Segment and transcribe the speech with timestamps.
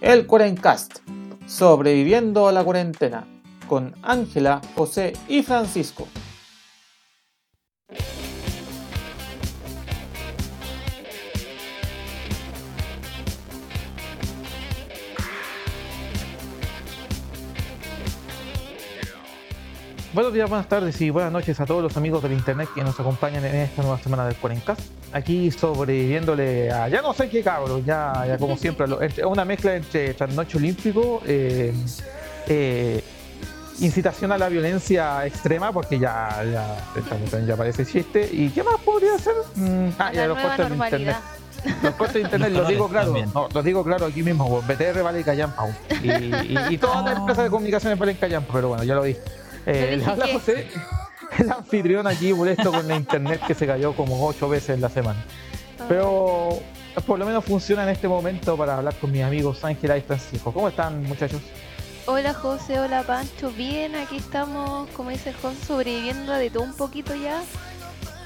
[0.00, 0.98] el Cuarencast,
[1.46, 3.24] sobreviviendo a la cuarentena,
[3.68, 6.06] con Ángela, José y Francisco.
[20.18, 22.98] Buenos días, buenas tardes y buenas noches a todos los amigos del internet que nos
[22.98, 24.80] acompañan en esta nueva semana del Cuarencast.
[25.12, 29.76] Aquí sobreviviéndole a ya no sé qué cabros, ya, ya como siempre, es una mezcla
[29.76, 31.72] entre trasnoche olímpico, eh,
[32.48, 33.04] eh,
[33.78, 38.28] incitación a la violencia extrema, porque ya, ya, ya parece chiste.
[38.32, 39.34] ¿Y qué más podría ser?
[39.54, 41.16] Mm, ah, ya los cortes de internet.
[41.80, 45.22] Los cortes de internet, los digo claro, no, los digo claro aquí mismo, BTR vale
[45.22, 45.68] Callampa
[46.02, 49.20] y, y, y, todas las empresas de comunicaciones valen Callampa, pero bueno, ya lo dije.
[49.70, 50.66] Eh, habla José,
[51.38, 54.88] el anfitrión aquí molesto con la internet que se cayó como ocho veces en la
[54.88, 55.22] semana.
[55.86, 56.58] Pero
[57.06, 60.52] por lo menos funciona en este momento para hablar con mis amigos Ángela y Francisco.
[60.52, 61.42] ¿Cómo están, muchachos?
[62.06, 67.14] Hola José, hola Pancho, bien, aquí estamos, como dice José, sobreviviendo de todo un poquito
[67.14, 67.42] ya.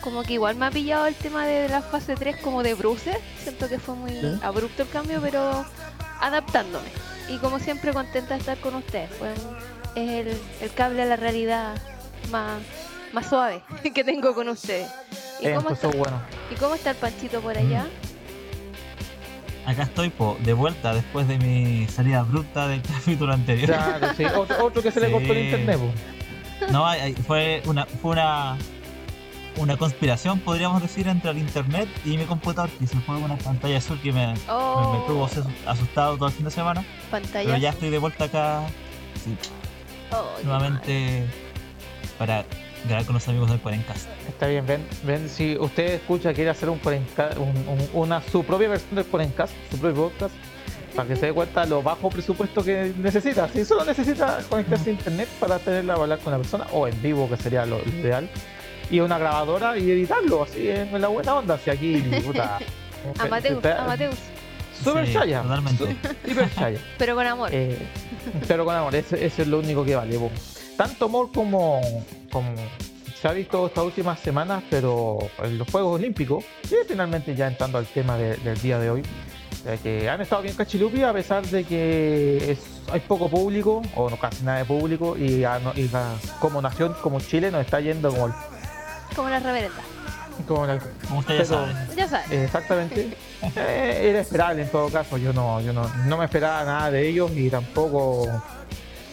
[0.00, 3.16] Como que igual me ha pillado el tema de la fase 3 como de bruces,
[3.42, 4.12] siento que fue muy
[4.42, 5.64] abrupto el cambio, pero
[6.20, 6.88] adaptándome.
[7.28, 9.34] Y como siempre contenta de estar con ustedes, fue
[9.94, 11.74] es el, cable a la realidad
[12.30, 12.60] más,
[13.12, 13.62] más suave
[13.94, 14.88] que tengo con ustedes.
[15.40, 16.20] ¿Y, cómo está, bueno.
[16.50, 17.86] ¿Y cómo está el Panchito por allá?
[19.66, 23.66] Acá estoy de vuelta después de mi salida bruta del capítulo anterior.
[23.66, 24.24] Claro, sí.
[24.24, 25.80] otro, que se le cortó el internet.
[26.70, 26.86] No,
[27.26, 28.56] fue una, fue una,
[29.56, 33.78] una conspiración, podríamos decir, entre el internet y mi computador, que se fue una pantalla
[33.78, 35.04] azul que me, me, oh.
[35.06, 35.28] tuvo
[35.66, 36.84] asustado todo el fin de semana.
[37.10, 38.62] Pantalla Pero ya estoy de vuelta acá.
[39.24, 39.36] Sí,
[40.42, 41.24] nuevamente
[42.18, 42.44] para
[42.84, 44.08] grabar con los amigos del Cuarencast.
[44.28, 46.80] Está bien, ven, ven, si usted escucha, quiere hacer un,
[47.92, 50.34] una, su propia versión del Cuarencast, su propio podcast,
[50.94, 53.48] para que se dé cuenta lo bajo presupuesto que necesita.
[53.48, 57.00] Si solo necesita conectarse a internet para tenerla a hablar con la persona, o en
[57.02, 58.28] vivo, que sería lo, ideal,
[58.90, 61.58] y una grabadora y editarlo, así en la buena onda.
[61.58, 62.58] Si aquí, puta.
[63.18, 64.16] Amateus, Amateus.
[64.82, 65.42] Super Chaya.
[65.42, 65.96] Totalmente.
[66.98, 67.50] Pero con amor.
[67.52, 67.78] Eh,
[68.46, 70.18] pero con amor, eso, es lo único que vale.
[70.76, 71.80] Tanto amor como,
[72.30, 72.54] como
[73.20, 77.78] se ha visto estas últimas semanas, pero en los Juegos Olímpicos, y finalmente ya entrando
[77.78, 79.02] al tema del día de hoy,
[79.82, 82.56] que han estado bien cachilupi a pesar de que
[82.90, 85.44] hay poco público, o no casi nada de público, y,
[86.40, 88.32] como nación, como Chile, nos está yendo como el...
[89.14, 89.82] Como la reverenda.
[90.48, 90.62] Como,
[91.18, 91.74] usted ya sabe.
[91.96, 92.44] Ya sabe.
[92.44, 93.16] Exactamente.
[93.56, 95.18] Eh, era esperable en todo caso.
[95.18, 98.28] Yo no, yo no, no me esperaba nada de ellos y tampoco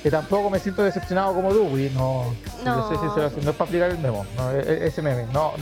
[0.02, 2.90] que tampoco me siento decepcionado como tú, y no, no.
[2.90, 5.54] sé si se no es para aplicar el memo, no, e, e, ese meme, no,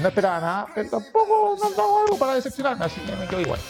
[0.00, 3.60] no esperaba nada, pero tampoco nos dado algo para decepcionarme, así que me quedo igual.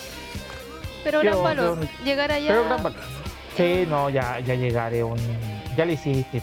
[1.04, 2.48] Pero gran valor, llegar allá.
[2.48, 3.00] Pero gran valor.
[3.56, 5.18] Sí, no, ya, ya llegaré, un,
[5.76, 6.42] ya le hiciste.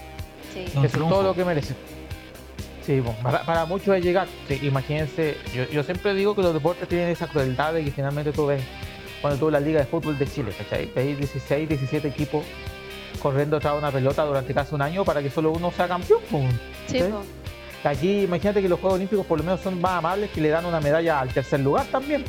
[0.53, 0.71] Sí.
[0.81, 1.75] es todo lo que merece.
[2.85, 4.27] Sí, para, muchos es llegar.
[4.61, 5.37] imagínense,
[5.71, 8.63] yo, siempre digo que los deportes tienen esa crueldad de que finalmente tú ves,
[9.21, 10.91] cuando tú la Liga de Fútbol de Chile, ¿cachai?
[10.93, 12.45] Veis 16, 17 equipos
[13.19, 16.21] corriendo tras una pelota durante casi un año para que solo uno sea campeón.
[16.85, 17.01] Sí,
[17.83, 20.65] Aquí, imagínate que los Juegos Olímpicos por lo menos son más amables que le dan
[20.65, 22.23] una medalla al tercer lugar también.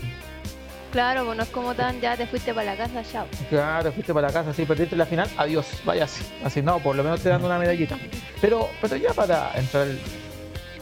[0.92, 3.26] Claro, pues no es como tan, ya te fuiste para la casa, chao.
[3.48, 6.24] Claro, fuiste para la casa, sí, perdiste la final, adiós, vaya así.
[6.44, 7.98] Así no, por lo menos te dan una medallita.
[8.40, 9.86] Pero, pero ya para entrar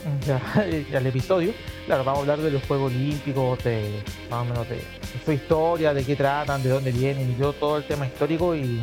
[0.95, 1.53] al episodio,
[1.87, 4.83] claro, vamos a hablar de los Juegos Olímpicos, de más o menos de,
[5.25, 8.83] su historia, de qué tratan, de dónde vienen, y yo todo el tema histórico y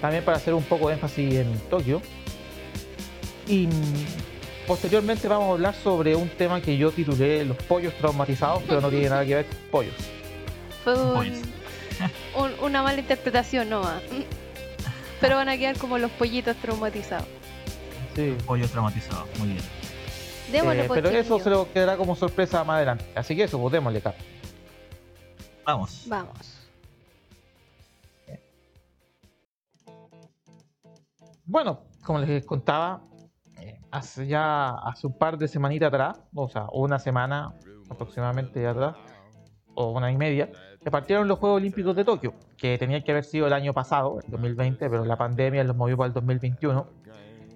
[0.00, 2.00] también para hacer un poco de énfasis en Tokio.
[3.46, 3.68] Y
[4.66, 8.90] posteriormente vamos a hablar sobre un tema que yo titulé Los pollos traumatizados, pero no
[8.90, 9.94] tiene nada que ver con pollos.
[10.84, 10.94] Fue
[12.62, 14.02] una mala interpretación nomás.
[15.20, 17.26] Pero van a quedar como los pollitos traumatizados.
[18.14, 18.34] Sí.
[18.46, 19.85] Pollos traumatizados, muy bien.
[20.52, 23.04] Eh, pues, pero eso se lo quedará como sorpresa más adelante.
[23.14, 24.02] Así que eso, pues démosle,
[25.64, 26.04] Vamos.
[26.06, 26.68] Vamos.
[31.44, 33.02] Bueno, como les contaba,
[33.60, 37.54] eh, hace ya hace un par de semanitas atrás, o sea, una semana
[37.88, 38.96] aproximadamente atrás,
[39.74, 40.50] o una y media,
[40.82, 44.20] se partieron los Juegos Olímpicos de Tokio, que tenían que haber sido el año pasado,
[44.24, 46.86] el 2020, pero la pandemia los movió para el 2021.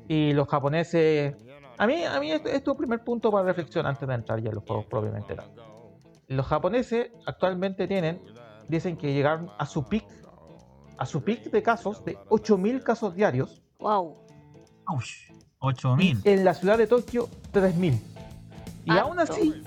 [0.09, 1.35] Y los japoneses
[1.81, 4.51] a mí, a mí esto, es tu primer punto para reflexión antes de entrar ya
[4.51, 5.35] en los juegos propiamente.
[6.29, 8.21] Los japoneses actualmente tienen,
[8.69, 10.05] dicen que llegaron a su pic,
[10.99, 13.63] a su pic de casos de 8.000 casos diarios.
[13.79, 14.15] Wow.
[15.61, 16.21] 8.000.
[16.25, 17.99] En la ciudad de Tokio, 3.000.
[18.85, 19.65] Y aún así,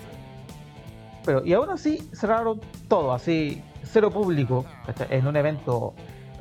[1.25, 4.66] pero y aún así cerraron todo, así cero público
[5.09, 5.95] en un evento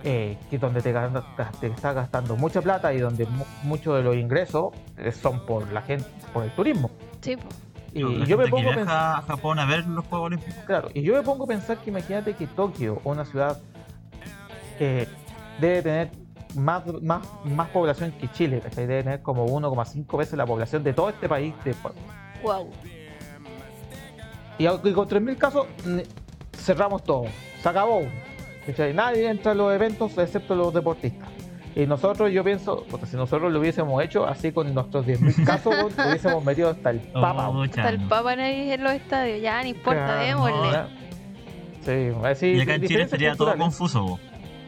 [0.04, 0.92] eh, que donde te,
[1.60, 5.70] te estás gastando mucha plata y donde mu- muchos de los ingresos eh, son por
[5.72, 6.90] la gente, por el turismo.
[7.20, 7.36] Sí.
[7.94, 10.64] Y, y yo me pongo a pensar, a Japón a ver los Juegos Olímpicos.
[10.64, 13.60] claro, y yo me pongo a pensar que imagínate que Tokio, una ciudad
[14.78, 15.06] que
[15.60, 16.10] debe tener
[16.54, 18.86] más, más, más población que Chile, ¿cachai?
[18.86, 21.54] debe tener como 1,5 veces la población de todo este país.
[21.64, 21.74] De,
[22.42, 22.70] Wow.
[24.58, 25.66] y y con 3.000 casos
[26.56, 27.24] cerramos todo,
[27.62, 28.02] se acabó.
[28.66, 28.92] ¿Cachai?
[28.94, 31.28] Nadie entra a los eventos excepto los deportistas.
[31.74, 35.74] Y nosotros, yo pienso, porque si nosotros lo hubiésemos hecho así con nuestros 10.000 casos,
[35.74, 37.48] lo hubiésemos metido hasta el papa.
[37.48, 38.08] Oh, Está el chano.
[38.10, 39.40] Papa en los estadios.
[39.40, 40.78] Ya, no importa, Claro, démosle.
[40.78, 41.02] ¿no?
[41.84, 44.02] Sí, así, Y acá en Chile sería todo confuso.
[44.04, 44.20] bo.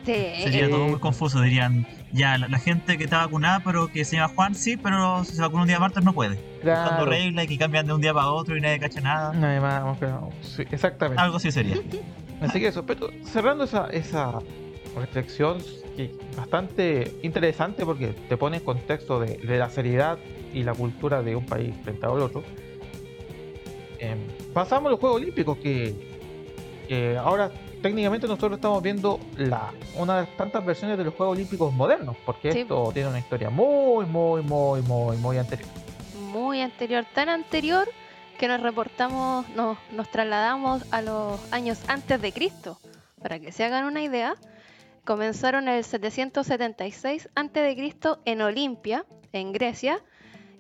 [0.06, 0.12] Sí.
[0.42, 1.40] Sería todo muy confuso.
[1.42, 5.24] Dirían, ya, la, la gente que está vacunada, pero que se llama Juan, sí, pero
[5.24, 6.36] si se vacuna un día martes no puede.
[6.36, 7.04] Buscando Claro.
[7.06, 9.32] reglas y que cambian de un día para otro y nadie cacha nada.
[9.34, 10.30] No hay más, no.
[10.40, 11.22] Sí, exactamente.
[11.22, 11.76] Algo así sería.
[12.48, 14.38] Así que eso, pero cerrando esa, esa
[14.96, 15.58] reflexión
[16.36, 20.18] bastante interesante porque te pone en contexto de, de la seriedad
[20.52, 22.42] y la cultura de un país frente al otro.
[23.98, 24.18] em,
[24.52, 25.94] pasamos a los Juegos Olímpicos que,
[26.88, 27.50] que ahora
[27.80, 32.16] técnicamente nosotros estamos viendo la, una de las tantas versiones de los Juegos Olímpicos modernos
[32.26, 32.60] porque Sí.
[32.60, 35.68] esto tiene una historia muy, muy, muy, muy, muy anterior.
[36.32, 37.88] Muy anterior, tan anterior
[38.38, 39.78] que nos reportamos, nos,
[40.10, 42.78] trasladamos a los años antes de Cristo.
[43.22, 44.34] Para que se hagan una idea,
[45.04, 50.02] comenzaron en el 776 antes de Cristo en Olimpia, en Grecia,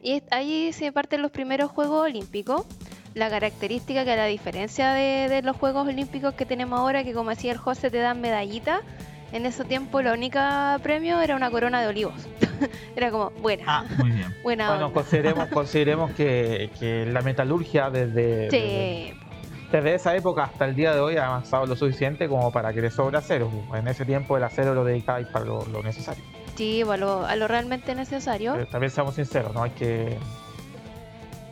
[0.02, 2.66] y ahí se parten los primeros Juegos Olímpicos.
[3.14, 7.30] La característica que la diferencia de, de los Juegos Olímpicos que tenemos ahora, que como
[7.30, 8.82] decía el José, te dan medallita,
[9.34, 12.14] en ese tiempo la única premio era una corona de olivos.
[12.96, 14.34] era como, buena, Ah, muy bien.
[14.42, 14.94] buena Bueno, onda.
[15.00, 19.14] consideremos, consideremos que, que la metalurgia desde, desde, Sí,
[19.72, 22.80] desde esa época hasta el día de hoy ha avanzado lo suficiente como para que
[22.80, 23.50] le sobre acero.
[23.74, 26.22] En ese tiempo el acero lo dedicáis para lo, lo necesario.
[26.54, 28.52] sí, a lo, a lo realmente necesario.
[28.54, 30.16] Pero también seamos sinceros, no hay que.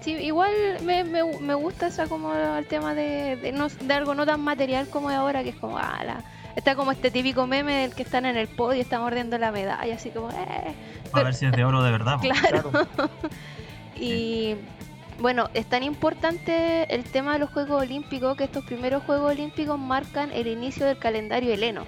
[0.03, 0.51] Sí, igual
[0.85, 4.41] me, me, me gusta esa como el tema de, de, no- de algo no tan
[4.41, 6.25] material como es ahora, que es como, ah, la-
[6.57, 9.53] está como este típico meme del que están en el podio y está mordiendo la
[9.53, 10.75] medalla, así como, eh.
[11.13, 12.19] A ver si es de oro de verdad.
[12.21, 12.71] Claro,
[13.97, 14.57] Y
[15.21, 19.79] bueno, es tan importante el tema de los Juegos Olímpicos que estos primeros Juegos Olímpicos
[19.79, 21.85] marcan el inicio del calendario heleno,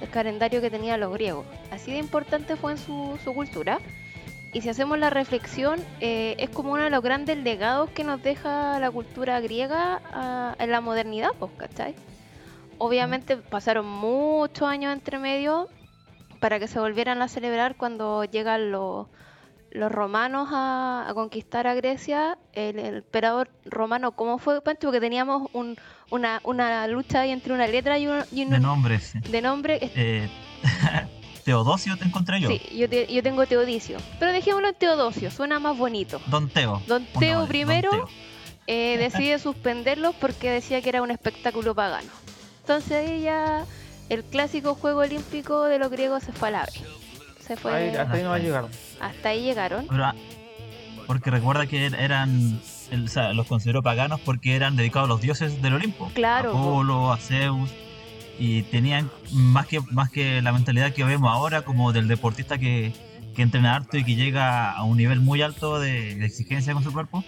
[0.00, 1.46] el calendario que tenían los griegos.
[1.70, 3.78] Así de importante fue en su, su cultura.
[4.52, 8.22] Y si hacemos la reflexión, eh, es como uno de los grandes legados que nos
[8.22, 11.94] deja la cultura griega en la modernidad, pues, ¿cachai?
[12.78, 15.68] Obviamente pasaron muchos años entre medio
[16.40, 19.08] para que se volvieran a celebrar cuando llegan los,
[19.70, 22.38] los romanos a, a conquistar a Grecia.
[22.52, 24.86] El, el emperador romano, ¿cómo fue, Pancho?
[24.88, 25.76] Porque teníamos un-
[26.10, 29.12] una, una lucha ahí entre una letra y un, y un- De nombres.
[29.30, 29.78] de nombre.
[29.94, 30.28] Eh,
[31.52, 32.50] Teodosio te encontré yo.
[32.50, 33.96] Sí, yo, te- yo tengo Teodicio.
[34.18, 36.20] Pero dejémoslo en Teodosio, suena más bonito.
[36.26, 36.82] Don Teo.
[36.86, 38.08] Don Teo nombre, primero Don Teo.
[38.66, 42.10] eh, decide suspenderlos porque decía que era un espectáculo pagano.
[42.60, 43.64] Entonces ahí ya
[44.10, 46.82] el clásico juego olímpico de los griegos se fue a la vez.
[47.46, 48.66] Se fue, ahí, hasta ahí no va a llegar.
[49.00, 49.86] hasta ahí llegaron.
[49.88, 50.14] Pero, ah,
[51.06, 52.60] porque recuerda que er- eran,
[52.90, 56.10] el- o sea, los consideró paganos porque eran dedicados a los dioses del Olimpo.
[56.14, 56.50] Claro.
[56.50, 57.70] Apolo, a Zeus.
[58.38, 62.92] Y tenían más que, más que la mentalidad que vemos ahora, como del deportista que,
[63.34, 66.84] que entrena harto y que llega a un nivel muy alto de, de exigencia con
[66.84, 67.24] su cuerpo.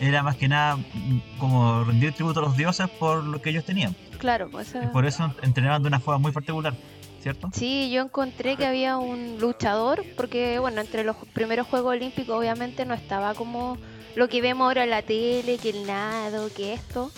[0.00, 3.64] Era más que nada mm, como rendir tributo a los dioses por lo que ellos
[3.64, 3.94] tenían.
[4.18, 6.74] Claro, pues, Y por eso entrenaban de una forma muy particular,
[7.20, 7.50] ¿cierto?
[7.52, 12.84] Sí, yo encontré que había un luchador, porque bueno, entre los primeros Juegos Olímpicos obviamente
[12.84, 13.78] no estaba como
[14.14, 17.10] lo que vemos ahora en la tele, que el nado, que esto.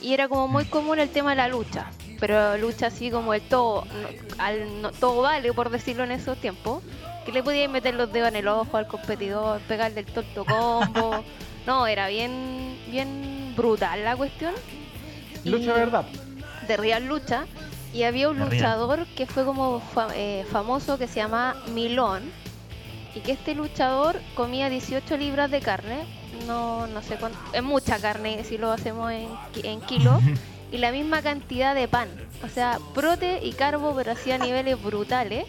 [0.00, 1.86] Y era como muy común el tema de la lucha,
[2.20, 3.84] pero lucha así como el todo,
[4.38, 6.82] al, no- todo vale por decirlo en esos tiempos,
[7.26, 11.24] que le podías meter los dedos en el ojo al competidor, pegarle el tonto combo.
[11.66, 14.54] No, era bien, bien brutal la cuestión.
[15.44, 16.06] Lucha de verdad.
[16.66, 17.44] de Real Lucha
[17.92, 22.22] y había un luchador que fue como fa- eh, famoso que se llama Milón
[23.14, 26.06] y que este luchador comía 18 libras de carne,
[26.48, 30.20] no, no sé cuánto, es mucha carne si lo hacemos en, ki- en kilos
[30.72, 32.08] y la misma cantidad de pan,
[32.44, 35.44] o sea, prote y carbo pero así a niveles brutales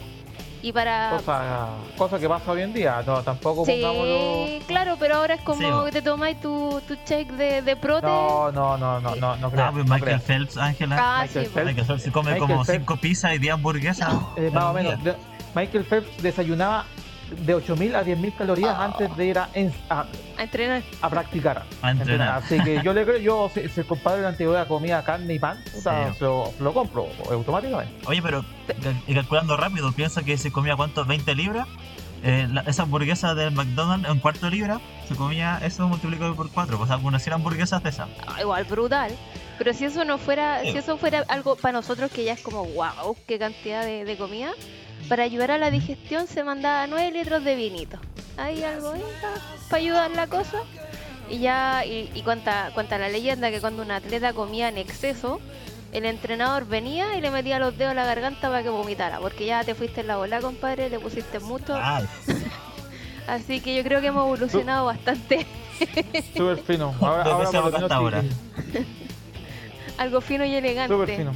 [0.62, 1.12] y para...
[1.16, 3.02] Cosa, cosa que pasa hoy en día.
[3.08, 4.46] No, tampoco pongámoslo.
[4.46, 7.76] Sí, claro, pero ahora es como Sí, que te tomáis tu, tu check de, de
[7.78, 8.06] prote.
[8.08, 9.72] No, no, no, no, no, no Ah, creo.
[9.72, 10.20] pues no Michael creo.
[10.20, 10.98] Phelps, Ángela.
[11.00, 11.66] Ah, Michael sí, Phelps.
[11.70, 12.82] Michael Phelps se come Michael como Phelps.
[12.82, 14.14] 5 pizzas y 10 hamburguesas.
[14.36, 14.96] Eh, más o menos.
[15.56, 16.84] Michael Phelps desayunaba
[17.30, 18.86] de 8.000 a 10.000 calorías Ah.
[18.86, 20.06] antes de ir a, en- a,
[20.38, 20.82] A entrenar.
[21.02, 21.64] a practicar.
[21.82, 22.30] A entrenar.
[22.44, 25.34] Así que yo le creo, yo, si, si el compadre de la antigüedad comía carne
[25.34, 26.18] y pan, puta, Sí.
[26.22, 27.94] lo, lo compro automáticamente.
[28.08, 28.44] Oye, pero
[29.08, 31.68] y calculando rápido, piensa que se comía cuánto, 20 libras.
[32.22, 36.52] Eh, la- esa hamburguesa del McDonald's, un cuarto de libra, se comía eso multiplicado por
[36.52, 36.78] 4.
[36.80, 38.10] O sea, unas 100 hamburguesas de esas.
[38.28, 39.12] Ah, igual brutal.
[39.58, 40.72] Pero si eso no fuera, Sí.
[40.74, 44.18] si eso fuera algo para nosotros que ya es como wow, qué cantidad de, de
[44.18, 44.52] comida,
[45.10, 47.98] para ayudar a la digestión se mandaba 9 litros de vinito.
[48.38, 48.94] Ahí algo
[49.70, 50.60] para ayudar la cosa.
[51.30, 55.42] Y ya, y, y cuenta, cuenta la leyenda que cuando un atleta comía en exceso,
[55.92, 59.46] el entrenador venía y le metía los dedos a la garganta para que vomitara, porque
[59.46, 61.76] ya te fuiste en la bola, compadre, te pusiste mucho.
[61.76, 62.06] Ay,
[63.28, 65.46] Así que yo creo que hemos evolucionado bastante.
[66.36, 66.96] Súper fino.
[67.00, 68.30] Ahora, ahora hasta sí,
[69.98, 70.94] Algo fino y elegante.
[70.94, 71.32] Súper fino.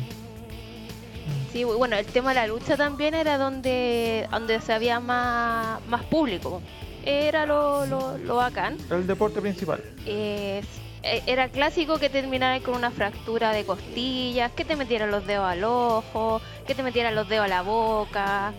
[1.53, 6.03] Sí, bueno, el tema de la lucha también era donde, donde se había más, más
[6.05, 6.63] público.
[7.05, 8.75] Era lo, lo, lo bacán.
[8.89, 9.83] El deporte principal.
[10.07, 10.63] Eh,
[11.03, 15.45] eh, era clásico que terminaran con una fractura de costillas, que te metieran los dedos
[15.45, 18.51] al ojo, que te metieran los dedos a la boca,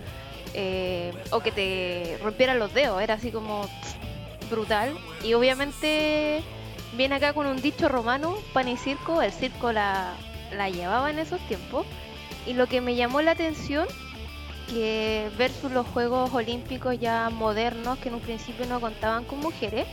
[0.53, 3.03] eh, o que te rompieran los dedos.
[3.03, 4.97] Era así como pff, brutal.
[5.25, 6.45] Y obviamente
[6.97, 9.21] viene acá con un dicho romano, pan y circo.
[9.21, 10.13] El circo la,
[10.57, 11.87] la llevaba en esos tiempos.
[12.47, 13.87] Y lo que me llamó la atención,
[14.69, 19.87] que versus los Juegos Olímpicos ya modernos, que en un principio no contaban con mujeres,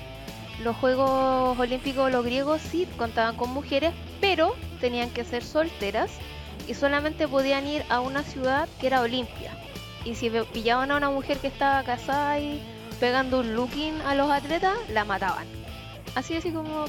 [0.63, 6.12] los Juegos Olímpicos los griegos sí contaban con mujeres, pero tenían que ser solteras
[6.67, 9.51] y solamente podían ir a una ciudad que era Olimpia.
[10.05, 12.62] Y si pillaban a una mujer que estaba casada y
[13.00, 15.48] pegando un looking a los atletas, la mataban.
[16.15, 16.86] Así así como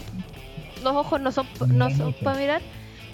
[0.83, 2.63] los ojos no son, no son para mirar.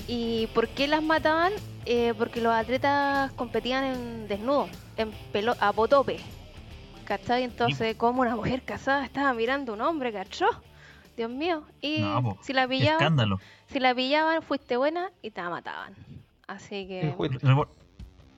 [0.06, 1.52] ¿Y por qué las mataban?
[1.90, 4.68] Eh, porque los atletas competían en desnudo,
[4.98, 6.20] en pelo a potope.
[7.06, 7.44] ¿Cachai?
[7.44, 10.44] Entonces, como una mujer casada estaba mirando a un hombre, ¿cachó?
[11.16, 11.62] Dios mío.
[11.80, 13.40] Y No, po, si la pillaban, escándalo.
[13.72, 15.94] si la pillaban, fuiste buena y te la mataban.
[16.46, 17.14] Así que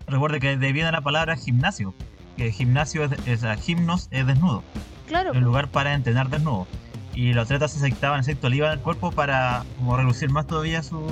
[0.07, 1.93] Recuerde que debido la palabra gimnasio.
[2.37, 4.63] Que gimnasio es, es a gimnos es desnudo.
[5.09, 6.69] claro, El lugar para entrenar desnudo.
[7.17, 10.85] Y los atletas se aceite de oliva en el cuerpo para como reducir más todavía
[10.85, 11.05] su,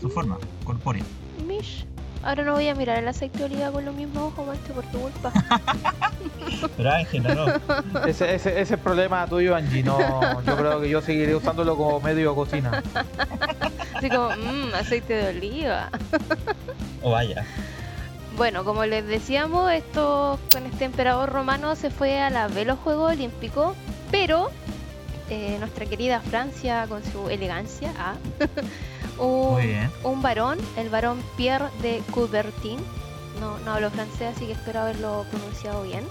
[0.00, 1.04] su forma corpórea.
[1.44, 1.86] Mish.
[2.22, 4.84] Ahora no voy a mirar el aceite de oliva con los mismos ojos, Manche, por
[4.86, 5.32] tu culpa.
[6.76, 8.06] Pero Ángela, no.
[8.06, 9.82] Ese, ese, ese es el problema tuyo, Angie.
[9.82, 12.82] No, yo creo que yo seguiré usándolo como medio de cocina.
[13.94, 15.90] Así como, mmm, aceite de oliva.
[17.02, 17.44] O vaya.
[18.36, 22.78] Bueno, como les decíamos, esto con este emperador romano se fue a la vez los
[22.78, 23.76] Juegos Olímpicos,
[24.10, 24.50] pero
[25.30, 28.14] eh, nuestra querida Francia, con su elegancia, ah,
[29.18, 29.90] un, Muy bien.
[30.02, 32.78] un varón, el varón Pierre de Coubertin,
[33.40, 36.04] no, no hablo francés, así que espero haberlo pronunciado bien,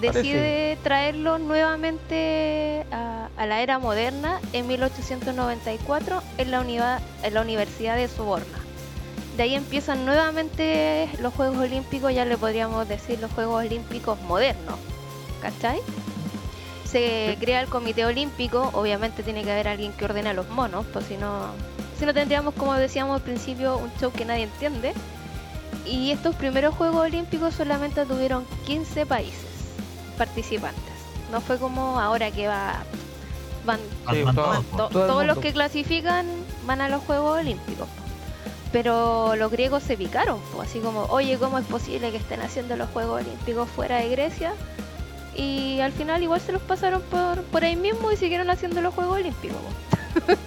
[0.00, 7.40] decide traerlo nuevamente a, a la era moderna en 1894 en la, univa- en la
[7.42, 8.58] Universidad de Soborna.
[9.36, 14.76] De ahí empiezan nuevamente los Juegos Olímpicos, ya le podríamos decir los Juegos Olímpicos modernos,
[15.40, 15.80] ¿cachai?
[16.84, 20.84] Se crea el Comité Olímpico, obviamente tiene que haber alguien que ordene a los monos,
[20.92, 21.46] pues si no,
[22.00, 24.92] si no tendríamos, como decíamos al principio, un show que nadie entiende.
[25.86, 29.46] Y estos primeros Juegos Olímpicos solamente tuvieron 15 países
[30.18, 30.82] participantes.
[31.30, 32.82] No fue como ahora que va,
[33.64, 33.78] van
[34.10, 34.88] Sí, Van todo- todos, to- po.
[34.88, 36.26] todo el todos los que clasifican
[36.66, 37.86] van a los Juegos Olímpicos.
[38.72, 42.88] Pero los griegos se picaron, así como, oye, ¿cómo es posible que estén haciendo los
[42.90, 44.52] Juegos Olímpicos fuera de Grecia?
[45.36, 48.94] Y al final igual se los pasaron por, por ahí mismo y siguieron haciendo los
[48.94, 49.58] Juegos Olímpicos.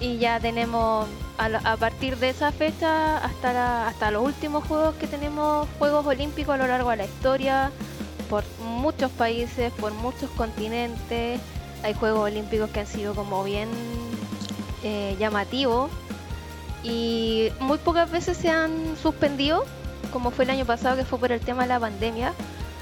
[0.00, 1.06] y ya tenemos,
[1.38, 6.58] a, partir de esa fecha hasta, hasta los últimos Juegos que tenemos, Juegos Olímpicos a
[6.58, 7.70] lo largo de la historia,
[8.28, 11.40] por muchos países, por muchos continentes.
[11.82, 13.68] Hay Juegos Olímpicos que han sido como bien
[14.82, 15.90] eh, llamativos
[16.82, 19.64] y muy pocas veces se han suspendido,
[20.12, 22.34] como fue el año pasado que fue por el tema de la pandemia.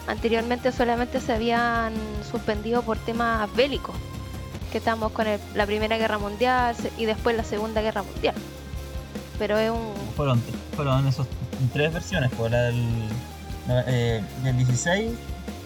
[0.08, 1.92] Anteriormente solamente se habían
[2.28, 3.94] suspendido por temas bélicos,
[4.72, 8.34] que estamos con el- la Primera Guerra Mundial se- y después la Segunda Guerra Mundial.
[9.38, 9.92] Pero es un...
[10.16, 10.42] Fueron,
[10.74, 11.26] fueron esos
[11.72, 12.32] tres versiones.
[12.32, 13.08] Fue la del,
[13.86, 15.12] eh, del 16,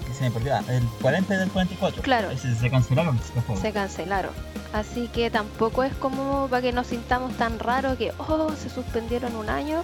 [0.07, 2.03] que se me perdió, ah, el 40 y del 44.
[2.03, 2.31] Claro.
[2.31, 3.61] Ese se cancelaron los juegos.
[3.63, 4.33] se cancelaron.
[4.73, 9.35] Así que tampoco es como para que nos sintamos tan raros que, oh, se suspendieron
[9.37, 9.83] un año.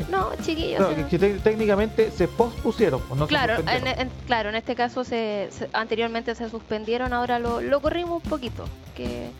[0.10, 0.86] No, chiquillos.
[0.94, 3.00] Que, que te- técnicamente se pospusieron.
[3.08, 4.00] pues, se Claro, en, suspendieron.
[4.00, 8.30] en- claro, en este caso se, se- anteriormente se suspendieron, ahora lo, lo corrimos un
[8.30, 8.64] poquito.
[8.96, 9.30] Que,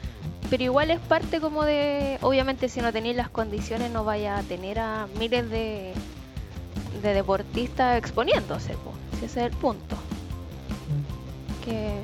[0.48, 4.42] pero igual es parte como de, obviamente si no tenéis las condiciones no vaya a
[4.42, 5.92] tener a miles de,
[7.02, 8.74] de deportistas exponiéndose.
[8.74, 8.92] po.
[9.18, 9.96] Si ese es el punto.
[11.64, 12.00] Que,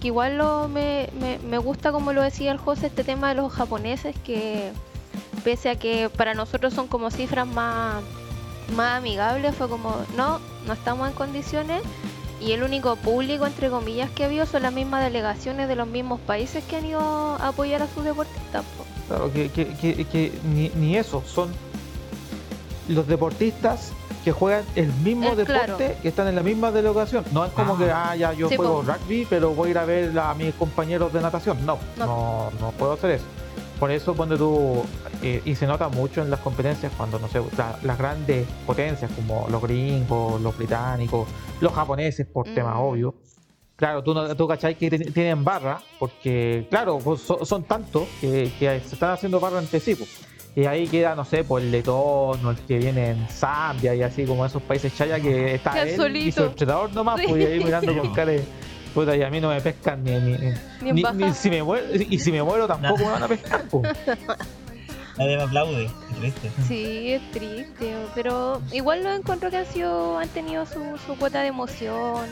[0.00, 3.34] que igual lo, me, me, me gusta, como lo decía el José, este tema de
[3.34, 4.70] los japoneses, que
[5.44, 8.02] pese a que para nosotros son como cifras más,
[8.74, 11.82] más amigables, fue como, no, no estamos en condiciones.
[12.40, 15.86] Y el único público, entre comillas, que ha habido son las mismas delegaciones de los
[15.86, 18.64] mismos países que han ido a apoyar a sus deportistas.
[18.76, 18.84] po.
[19.08, 21.50] Claro, que, que, que, que ni, ni eso, son
[22.88, 23.92] los deportistas
[24.24, 25.76] que juegan el mismo deporte claro.
[26.02, 27.24] que están en la misma delegación.
[27.32, 27.78] No es como Ah.
[27.78, 28.92] que, ah, ya yo Sí, juego po.
[28.92, 31.64] rugby, pero voy a ir a ver a mis compañeros de natación.
[31.64, 32.06] No, No.
[32.06, 33.24] no, no puedo hacer eso.
[33.84, 34.82] Por eso, cuando tú,
[35.22, 39.10] eh, y se nota mucho en las competencias, cuando, no sé, la- las grandes potencias
[39.14, 41.28] como los gringos, los británicos,
[41.60, 42.54] los japoneses, por Mm.
[42.54, 43.12] temas obvios,
[43.76, 48.04] Claro, tú, no, tú cachai que ti- tienen barra, porque, claro, pues, son, son tantos
[48.22, 49.94] que, que se están haciendo barra entre sí.
[49.96, 50.08] pues.
[50.56, 54.02] Y ahí queda, no sé, pues el letón o el que viene en Zambia y
[54.02, 56.40] así como esos países chaya que está él y solito.
[56.42, 57.26] su entrenador nomás, Sí.
[57.28, 58.32] pues y ahí mirando con cara
[58.94, 60.36] puta, y a mí no me pescan ni, ni,
[60.80, 63.28] Ni en ni- ni si me muero, y si me muero tampoco me van a
[63.28, 63.90] pescar, pues.
[65.18, 66.50] Nadie me aplaude, triste.
[66.66, 71.40] Sí, es triste, pero igual lo encuentro que han sido, han tenido su, su cuota
[71.42, 72.26] de emoción,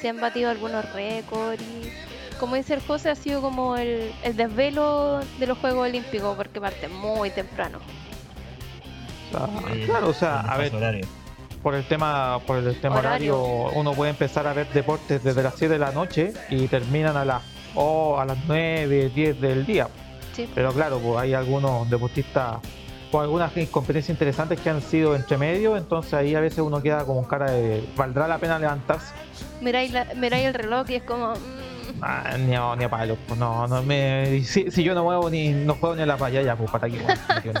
[0.00, 1.90] se han batido algunos récords y
[2.38, 6.60] como dice el José ha sido como el, el desvelo de los Juegos Olímpicos porque
[6.60, 7.78] parte muy temprano.
[9.32, 10.70] O sea, Oye, claro, o sea, a ver.
[11.62, 13.38] Por el tema por el tema Horario.
[13.40, 17.16] horario, uno puede empezar a ver deportes desde las 7 de la noche y terminan
[17.16, 17.42] a las
[17.74, 19.88] o a las 9, 10 del día.
[20.34, 20.48] Sí.
[20.54, 22.58] Pero claro, pues hay algunos deportistas
[23.10, 27.04] o algunas competencias interesantes que han sido entre medio, entonces ahí a veces uno queda
[27.04, 29.14] como cara de ¿valdrá la pena levantarse?
[29.60, 31.32] Miráis, la- miráis el reloj y es como...
[31.32, 31.68] mm,
[32.02, 35.30] Ah, ni a, ni a palo, pues no, no me si, si yo no muevo
[35.30, 36.98] ni no juego ni a la playa ya, pues para aquí.
[36.98, 37.60] bueno,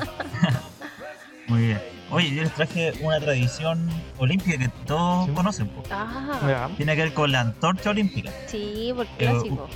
[1.48, 1.97] Muy bien.
[2.10, 5.32] Oye, yo les traje una tradición olímpica que todos Sí.
[5.32, 5.68] conocen.
[5.68, 5.82] po.
[5.90, 6.68] ah.
[6.76, 8.30] Tiene que ver con la antorcha olímpica.
[8.46, 9.68] sí, por Eh, clásico.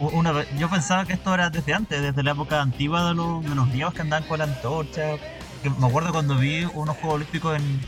[0.00, 3.42] U- Una, yo pensaba que esto era desde antes, desde la época antigua de los,
[3.44, 5.16] de los griegos que andaban con la antorcha.
[5.62, 7.80] Que me acuerdo cuando vi unos Juegos Olímpicos en.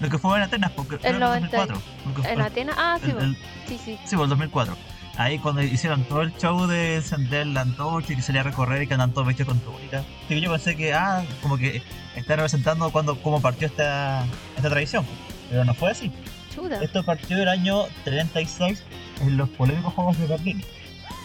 [0.00, 1.80] Lo que fue en Atenas, porque 90 2004.
[2.04, 3.20] porque En fue- Atenas, ah, sí, el- po.
[3.22, 3.98] el- sí, sí.
[4.04, 4.76] sí, por el 2004.
[5.18, 8.82] Ahí cuando hicieron todo el show de encender la antorcha y que salía a recorrer
[8.82, 9.98] y que andaban todos vestidos con túnica.
[9.98, 11.82] Así que yo pensé que, ah, como que
[12.14, 14.24] está representando cuando, cómo partió esta,
[14.56, 15.04] esta tradición.
[15.50, 16.12] Pero no fue así.
[16.54, 16.80] Chuta.
[16.84, 18.80] Esto partió el año 36
[19.22, 20.64] en los polémicos Juegos de Berlín.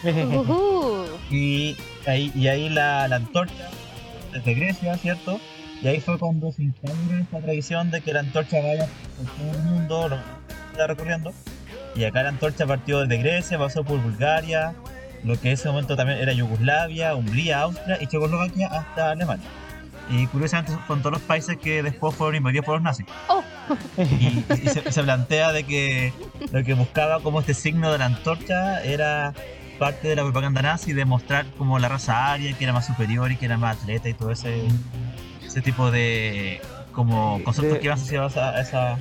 [1.31, 3.69] Y ahí, y ahí la, la antorcha,
[4.33, 5.39] desde Grecia, ¿cierto?
[5.81, 9.51] Y ahí fue cuando se instaura esta tradición de que la antorcha vaya por todo
[9.51, 10.15] el mundo, lo
[10.71, 11.31] está recorriendo.
[11.95, 14.73] Y acá la antorcha partió desde Grecia, pasó por Bulgaria,
[15.23, 19.45] lo que en ese momento también era Yugoslavia, Hungría, Austria y Checoslovaquia hasta Alemania.
[20.09, 23.05] Y curiosamente son todos los países que después fueron invadidos por los nazis.
[23.29, 23.41] Oh.
[23.97, 26.11] Y, y se, se plantea de que
[26.51, 29.33] lo que buscaba como este signo de la antorcha era
[29.79, 33.31] parte de la propaganda nazi de mostrar como la raza aria, que era más superior
[33.31, 34.61] y que era más atleta y todo ese,
[35.45, 36.59] ese tipo de
[36.91, 38.97] como conceptos De- que iban asociados a, esa,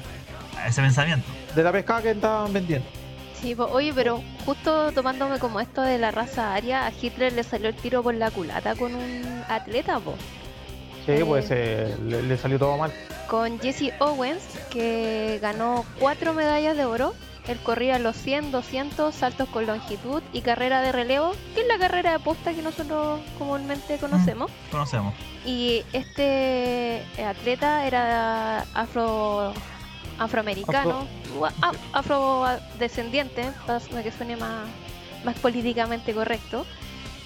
[0.56, 1.26] a ese pensamiento.
[1.54, 2.86] De la pescada que estaban vendiendo.
[3.40, 3.64] Sí, po.
[3.64, 7.74] oye, pero justo tomándome como esto de la raza aria, a Hitler le salió el
[7.74, 10.14] tiro por la culata con un atleta, po.
[11.06, 11.24] Sí, Eh.
[11.26, 12.92] pues eh, le, le salió todo mal.
[13.28, 17.14] con Jesse Owens, que ganó cuatro medallas de oro.
[17.48, 21.76] Él corría los 100, 200, saltos con longitud y carrera de relevo, que es la
[21.78, 24.48] carrera de posta que nosotros comúnmente conocemos.
[24.70, 25.12] Conocemos.
[25.44, 29.52] Y este atleta era afro
[30.24, 31.06] afroamericano,
[31.38, 34.66] u- a- afrodescendiente, para que suene más,
[35.24, 36.66] más políticamente correcto.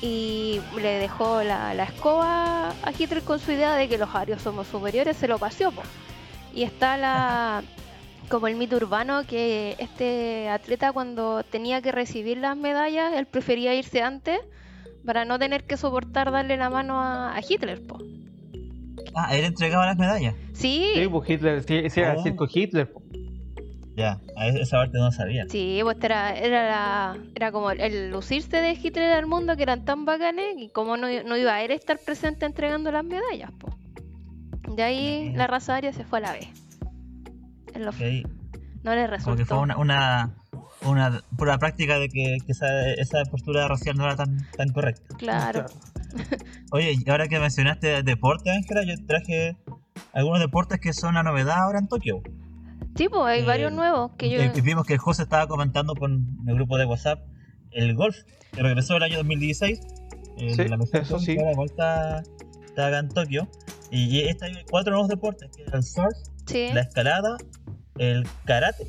[0.03, 4.43] Y le dejó la, la escoba a Hitler con su idea de que los arios
[4.43, 5.71] somos superiores, se lo paseó.
[5.73, 5.83] po.
[6.55, 7.63] Y está la
[8.29, 13.75] como el mito urbano que este atleta cuando tenía que recibir las medallas, él prefería
[13.75, 14.39] irse antes
[15.07, 17.99] para no tener que soportar darle la mano a, a Hitler, po.
[19.19, 20.35] Ah, él entregaba las medallas.
[20.53, 22.23] Sí, Sí, pues Hitler, sí, sí, era el Oh.
[22.23, 22.93] circo Hitler.
[23.97, 25.47] Ya, a esa parte no sabía.
[25.49, 29.87] sí, pues era, era, la- era como el, lucirse de Hitler al mundo que eran
[29.87, 33.75] tan bacanes y como no, no iba a él estar presente entregando las medallas, po.
[34.69, 36.49] De ahí la raza aria se fue a la vez.
[37.73, 38.29] En lo- Ok,
[38.83, 39.37] No le resultó.
[39.39, 40.35] que fue una, una,
[40.83, 45.17] una pura práctica de que, que esa, esa postura racial no era tan, tan correcta.
[45.17, 45.65] Claro.
[46.73, 49.57] Oye, y ahora que mencionaste deporte, Ángela, yo traje
[50.13, 52.23] algunos deportes que son la novedad ahora en Tokio.
[52.97, 54.39] Sí, pues hay Eh, varios nuevos que yo...
[54.41, 57.21] Eh, vimos que el José estaba comentando por el grupo de WhatsApp
[57.73, 58.17] el golf,
[58.53, 59.81] que regresó el año 2016.
[60.39, 61.33] eh, Sí, la mejor eso sí.
[61.33, 62.23] igual está,
[62.67, 63.49] está acá en Tokio.
[63.91, 66.17] Y, y este hay cuatro nuevos deportes, que es el surf,
[66.47, 66.69] Sí.
[66.73, 67.37] la escalada,
[67.99, 68.85] el karate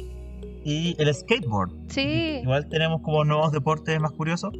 [0.63, 1.71] y el skateboard.
[1.89, 2.39] Sí.
[2.43, 4.53] Igual tenemos como nuevos deportes más curiosos.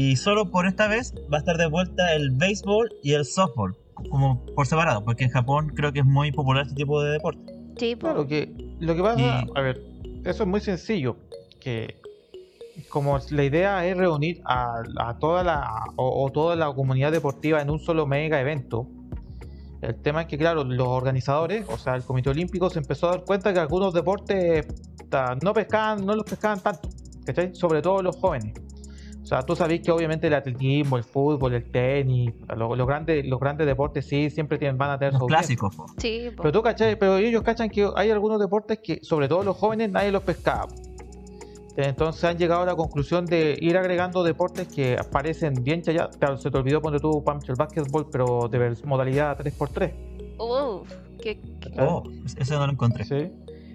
[0.00, 3.76] Y solo por esta vez va a estar de vuelta el béisbol y el softball,
[4.10, 7.52] como por separado, porque en Japón creo que es muy popular este tipo de deporte.
[7.80, 7.96] Sí.
[7.96, 9.82] Claro, que lo que pasa, Y- a ver,
[10.24, 11.16] eso es muy sencillo,
[11.58, 12.00] que
[12.90, 17.60] como la idea es reunir a, a toda la o, o toda la comunidad deportiva
[17.60, 18.86] en un solo mega evento,
[19.82, 23.10] el tema es que claro, los organizadores, o sea, el Comité Olímpico se empezó a
[23.16, 24.64] dar cuenta que algunos deportes
[25.10, 26.88] ta, no pescaban, no los pescaban tanto,
[27.24, 27.52] ¿cachai?
[27.52, 28.54] Sobre todo los jóvenes.
[29.28, 33.26] O sea, tú sabes que obviamente el atletismo, el fútbol, el tenis, lo- los grandes,
[33.26, 35.76] los grandes deportes sí siempre tienen, van a tener Los clásicos.
[35.98, 36.44] Sí, po.
[36.44, 39.90] Pero tú cachai, pero ellos cachan que hay algunos deportes que, sobre todo los jóvenes,
[39.90, 40.68] nadie los pescaba.
[41.76, 46.16] Entonces han llegado a la conclusión de ir agregando deportes que parecen bien chayados.
[46.16, 49.92] Claro, se te olvidó poner tú, Pamcho, el básquetbol, pero de modalidad 3x3.
[50.38, 52.02] Uf, qué, qué- Oh,
[52.38, 53.04] ese no lo encontré.
[53.04, 53.30] ¿sí?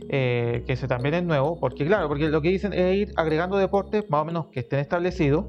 [0.10, 3.58] Eh, que ese también es nuevo, porque claro, porque lo que dicen es ir agregando
[3.58, 5.46] deportes más o menos que estén establecidos,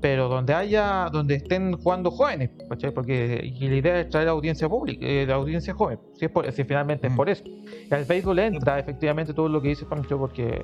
[0.00, 2.92] pero donde haya, donde estén jugando jóvenes, ¿cachai?
[2.92, 6.50] Porque y la idea es traer audiencia pública, eh, la audiencia joven, si, es por,
[6.52, 7.16] si finalmente es Mm.
[7.16, 7.42] por eso.
[7.46, 10.62] Y al béisbol entra efectivamente todo lo que dice Pancho, porque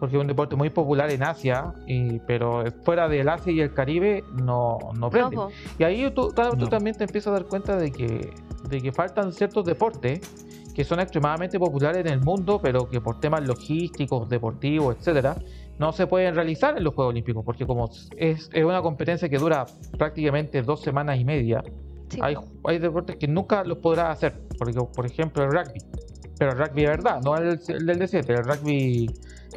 [0.00, 3.74] porque es un deporte muy popular en Asia, y, pero fuera del Asia y el
[3.74, 5.36] Caribe no, no no, prende.
[5.76, 6.68] Y ahí tú, tú- tú No.
[6.68, 8.30] también te empiezas a dar cuenta de que,
[8.68, 10.20] de que faltan ciertos deportes
[10.78, 15.36] que son extremadamente populares en el mundo, pero que por temas logísticos, deportivos, etcétera,
[15.76, 19.38] no se pueden realizar en los Juegos Olímpicos, porque como es, es una competencia que
[19.38, 19.66] dura
[19.98, 21.64] prácticamente dos semanas y media,
[22.10, 25.80] Sí, hay, hay deportes que nunca los podrás hacer, porque por ejemplo el rugby,
[26.38, 29.10] pero el rugby de verdad, no el, el del D7, el rugby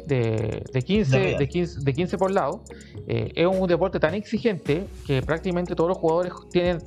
[0.06, 2.64] de, de 15, De de 15, de 15 por lado,
[3.06, 6.80] eh, es un deporte tan exigente que prácticamente todos los jugadores tienen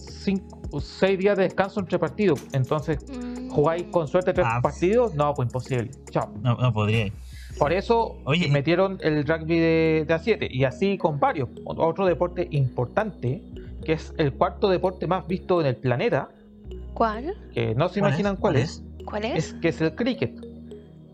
[0.80, 3.50] 6 días de descanso entre partidos, entonces Mm.
[3.50, 4.60] jugáis con suerte tres Ah.
[4.62, 6.32] partidos, no, pues imposible, chao.
[6.42, 7.12] No, no podría.
[7.58, 11.50] Por eso Oye, metieron el rugby de, de A7 y así con varios.
[11.66, 13.42] Otro deporte importante,
[13.86, 16.30] que es el cuarto deporte más visto en el planeta,
[16.94, 17.34] ¿Cuál?
[17.54, 18.40] que no se ¿Cuál imaginan es?
[18.40, 19.46] ¿Cuál es, ¿Cuál es?
[19.48, 20.45] es que es el cricket.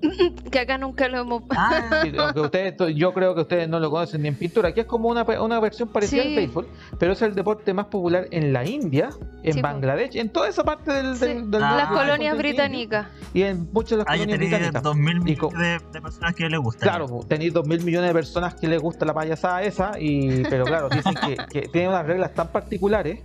[0.52, 1.44] Que acá nunca lo hemos.
[1.52, 2.04] Ah,
[2.36, 5.24] ustedes, yo creo que ustedes no lo conocen ni en pintura, que es como una,
[5.24, 6.30] una versión parecida Sí.
[6.30, 6.68] al béisbol,
[7.00, 9.10] pero es el deporte más popular en la India,
[9.44, 9.62] en Sí.
[9.62, 11.76] Bangladesh, en toda esa parte del, Sí, del, del- Ah.
[11.78, 13.08] Las colonias británicas.
[13.34, 14.84] y en muchas de las ah, colonias británicas.
[14.84, 16.90] dos mil Y co- millones de, de personas que les gustan.
[16.90, 20.66] Claro, tenéis dos mil millones de personas que les gusta la payasada esa, y, pero
[20.66, 23.20] claro, dicen que, que tiene unas reglas tan particulares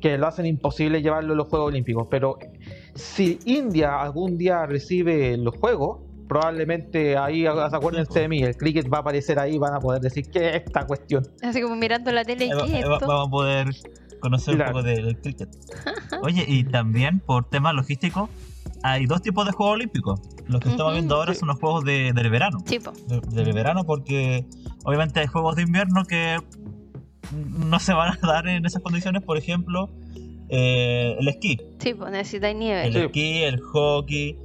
[0.00, 2.08] que lo hacen imposible llevarlo a los Juegos Olímpicos.
[2.10, 2.38] Pero
[2.94, 6.00] si India algún día recibe los Juegos,
[6.32, 10.30] probablemente ahí, acuérdense de mí, el cricket va a aparecer ahí, van a poder decir
[10.30, 11.26] que es esta cuestión.
[11.42, 12.48] Así como mirando la tele.
[12.64, 13.06] ¿Qué es esto?
[13.06, 13.66] vamos a poder
[14.20, 14.70] conocer Claro.
[14.70, 15.48] un poco del cricket.
[16.22, 18.30] Oye, y también por temas logísticos,
[18.82, 20.20] hay dos tipos de Juegos Olímpicos.
[20.46, 21.40] Los que estamos viendo ahora Sí.
[21.40, 22.58] son los Juegos de- del verano.
[22.64, 22.92] Sí, po.
[23.08, 24.46] de- del verano porque
[24.84, 26.38] obviamente hay juegos de invierno que
[27.32, 29.90] no se van a dar en esas condiciones, por ejemplo,
[30.48, 32.86] eh, el esquí, Sí, po, necesitáis nieve.
[32.86, 32.98] el Sí.
[33.00, 34.36] esquí, el hockey,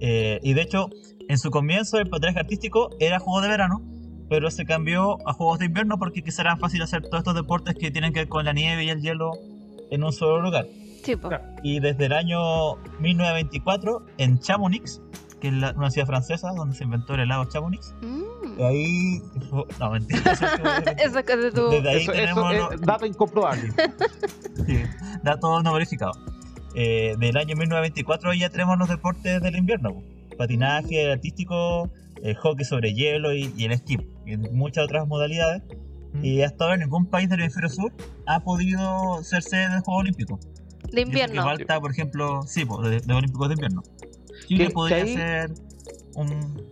[0.00, 0.90] eh, y de hecho
[1.28, 3.82] en su comienzo el patinaje artístico era juego de verano,
[4.28, 7.74] pero se cambió a juegos de invierno porque quizá era fácil hacer todos estos deportes
[7.74, 9.32] que tienen que ver con la nieve y el hielo
[9.90, 10.66] en un solo lugar.
[11.04, 11.28] Sí, po.
[11.28, 11.44] Claro.
[11.62, 15.00] Y desde el año 1924 en Chamonix,
[15.40, 18.62] que es la- una ciudad francesa donde se inventó el helado Chamonix, Mm.
[18.62, 19.20] ahí...
[19.78, 20.32] No, mentira.
[20.32, 20.52] eso es-
[21.06, 21.68] Esa cosa de tu.
[21.70, 23.72] Desde ahí Eso, eso tenemos es los- dato incomprobable.
[24.66, 24.82] sí,
[25.22, 26.18] datos no verificados.
[26.74, 30.02] Eh, del año 1924 ya tenemos los deportes del invierno.
[30.36, 31.90] Patinaje artístico,
[32.22, 33.98] el hockey sobre hielo y, y el esquí.
[34.26, 35.62] Y muchas otras modalidades.
[36.22, 37.92] Y hasta ahora ningún país del hemisferio sur
[38.26, 40.40] ha podido ser sede del Juego Olímpico.
[40.90, 41.42] De invierno.
[41.42, 43.82] falta, por ejemplo, sí, po, de, de Olímpicos de invierno.
[44.46, 45.50] Chile Que- podría ahí- ser
[46.14, 46.66] un, un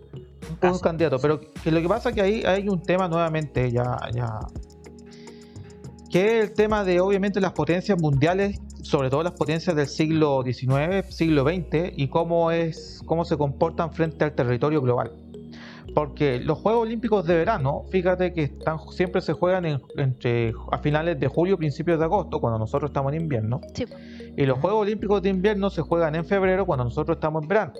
[0.49, 0.79] un caso.
[0.79, 4.39] candidato, pero que lo que pasa es que ahí hay un tema nuevamente ya, ya
[6.09, 10.43] que es el tema de obviamente las potencias mundiales, sobre todo las potencias del siglo
[10.43, 15.11] XIX, siglo XX y cómo es cómo se comportan frente al territorio global.
[15.95, 20.77] Porque los Juegos Olímpicos de verano, fíjate que están siempre se juegan en- entre a
[20.77, 23.61] finales de julio, principios de agosto, cuando nosotros estamos en invierno.
[23.73, 23.85] Sí.
[24.37, 27.73] Y los Juegos Olímpicos de invierno se juegan en febrero cuando nosotros estamos en verano.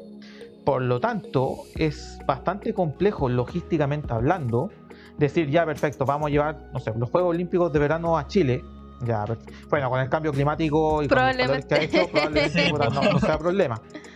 [0.63, 4.71] Por lo tanto, es bastante complejo logísticamente hablando
[5.19, 8.63] decir, ya perfecto, vamos a llevar, no sé, los Juegos Olímpicos de verano a Chile.
[9.01, 9.25] Ya,
[9.69, 13.19] bueno, con el cambio climático y con los calores que ha hecho, probablemente no, no
[13.19, 13.81] sea problema.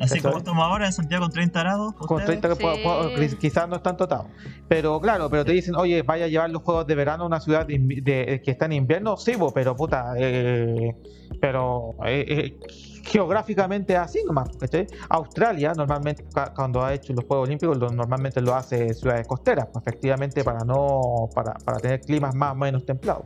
[0.00, 1.94] Así como estamos ahora en Santiago con 30 grados.
[1.94, 2.62] con ustedes, 30 que Sí.
[2.62, 4.26] puedo- puedo- quizás no están totados.
[4.68, 7.40] Pero claro, pero te dicen, oye, vaya a llevar los juegos de verano a una
[7.40, 10.94] ciudad de de- que está en invierno, sí, bo, pero puta, eh,
[11.40, 12.58] pero eh, eh,
[13.04, 14.86] geográficamente es así nomás, ¿cachai?
[15.08, 16.24] Australia normalmente
[16.54, 20.42] cuando ha hecho los Juegos Olímpicos lo- normalmente lo hace en ciudades costeras, pues, efectivamente
[20.44, 23.24] para no para, para tener climas más o menos templados.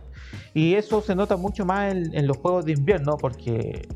[0.55, 3.87] Y eso se nota mucho más en, en los Juegos de invierno porque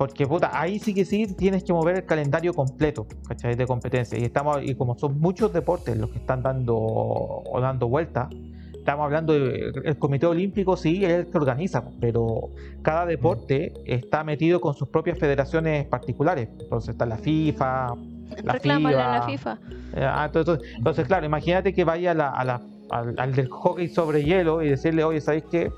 [0.00, 3.54] porque puta, ahí sí que sí tienes que mover el calendario completo, ¿cachai?
[3.54, 4.18] De competencia.
[4.18, 8.28] Y estamos, y como son muchos deportes los que están dando o dando vueltas,
[8.72, 12.48] estamos hablando del Comité Olímpico, sí, es el que organiza, pero
[12.80, 16.48] cada deporte está metido con sus propias federaciones particulares.
[16.58, 17.94] Entonces está la FIFA,
[18.42, 19.56] la Reclámale a la FIBA.
[19.58, 19.58] FIFA.
[20.00, 23.48] Eh, ah, entonces, entonces, claro, imagínate que vaya a la- a la- al, al del
[23.50, 25.70] hockey sobre hielo y decirle, oye, ¿sabéis qué?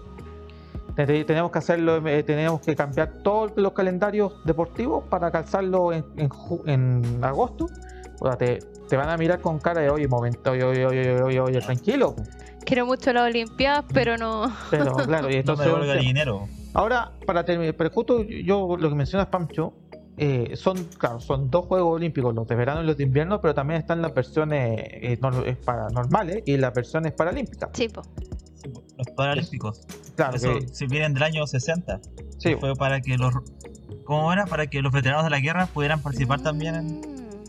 [0.97, 6.05] Te- Tenemos que hacerlo, eh, tenemos que cambiar todos los calendarios deportivos para calzarlo en,
[6.17, 7.67] en ju- en agosto.
[8.21, 11.23] O sea, te, te van a mirar con cara de, oye, momento, oye, oye, oye,
[11.23, 12.15] oye, oye, tranquilo.
[12.65, 14.53] Quiero mucho las Olimpiadas, pero no.
[14.71, 15.67] Pero claro, y No entonces.
[15.67, 16.47] me devuelve el dinero.
[16.75, 19.75] Ahora, para terminar, pero justo yo lo que mencionas, Pancho,
[20.17, 23.55] eh, son, claro, son dos Juegos Olímpicos, los de verano y los de invierno, pero
[23.55, 27.71] también están las versiones eh, normales y las versiones paralímpicas.
[27.73, 28.03] Sí, po.
[29.07, 29.81] Sí, Paralímpicos.
[30.17, 32.01] Claro, Eso que- si vienen del año 60.
[32.39, 33.33] sí, Fue para que los.
[34.05, 34.47] ¿Cómo era?
[34.47, 37.01] Para que los veteranos de la guerra pudieran participar también en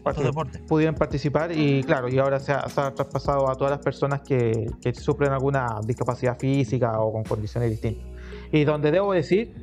[0.05, 0.61] estos deportes.
[0.67, 4.21] pudieran participar y claro, y ahora se ha, se ha traspasado a todas las personas
[4.21, 8.05] que, que sufren alguna discapacidad física o con condiciones distintas.
[8.51, 9.53] Y donde debo decir,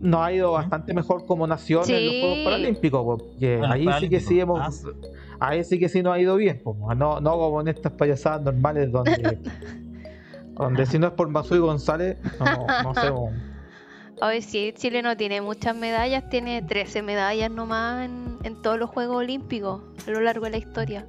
[0.00, 2.20] nos ha ido bastante mejor como nación en los Sí.
[2.22, 4.82] Juegos Paralímpicos, porque Bueno, ahí sí que sí hemos,
[5.40, 6.62] ahí sí que sí nos ha ido bien,
[6.96, 9.12] no, no como en estas payasadas normales donde,
[10.60, 13.10] donde si no es por Masui González, no, no sé.
[14.22, 18.90] Hoy sí, Chile no tiene muchas medallas, tiene 13 medallas nomás en, en todos los
[18.90, 21.06] Juegos Olímpicos a lo largo de la historia.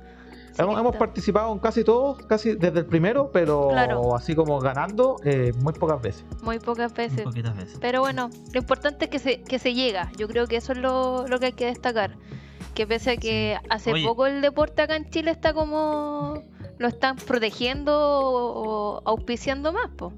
[0.57, 4.15] Hemos, participado en casi todos, casi desde el primero, pero Claro.
[4.15, 6.25] así como ganando, eh, muy pocas veces.
[6.41, 7.23] muy pocas Muy veces.
[7.23, 7.77] poquitas veces.
[7.81, 10.11] Pero bueno, lo importante es que se, que se llega.
[10.17, 12.17] Yo creo que eso es lo, lo que hay que destacar.
[12.75, 14.05] Que pese a que hace Oye.
[14.05, 16.43] poco el deporte acá en Chile está como...
[16.81, 20.11] Lo están protegiendo o, auspiciando más, po.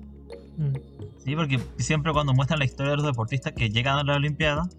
[1.26, 4.70] Sí, porque siempre cuando muestran la historia de los deportistas que llegan a la Olimpiada,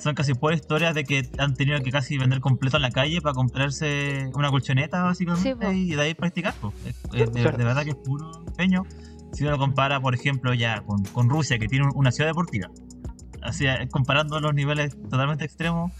[0.00, 3.20] son casi por historias de que han tenido que casi vender completo en la calle
[3.20, 6.54] para comprarse una colchoneta, básicamente, Sí, y de ahí practicar.
[7.10, 8.84] de, de verdad que es puro empeño.
[9.32, 12.30] Si uno lo compara, por ejemplo, ya con, con Rusia, que tiene un- una ciudad
[12.30, 12.70] deportiva,
[13.42, 15.90] así, comparando los niveles totalmente extremos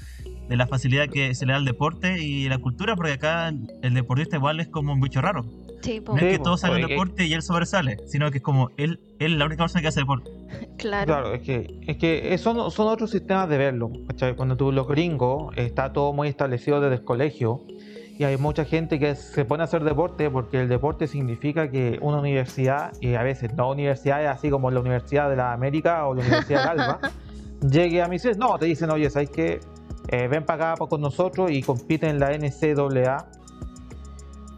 [0.48, 3.94] de la facilidad que se le da al deporte y la cultura, porque acá el,
[3.94, 5.44] deportista igual es como un bicho raro.
[5.82, 6.02] Sí.
[6.06, 9.32] No es que todos hagan deporte y él sobresale, sino que es como él, él
[9.32, 10.30] es la única persona que hace deporte.
[10.78, 11.06] Claro.
[11.06, 13.90] Claro, es que, es que son, son otros sistemas de verlo.
[14.06, 14.36] ¿cachai?
[14.36, 17.62] Cuando tú los gringos está todo muy establecido desde el colegio
[18.18, 21.98] y hay mucha gente que se pone a hacer deporte porque el deporte significa que
[22.00, 26.14] una universidad, y a veces no universidades así como la Universidad de la América o
[26.14, 27.00] la Universidad de Alba,
[27.70, 28.38] llegue a misiones.
[28.38, 29.60] No, te dicen, oye, ¿sabes qué?
[30.08, 33.26] Eh, ven para acá con nosotros y compiten en la NCAA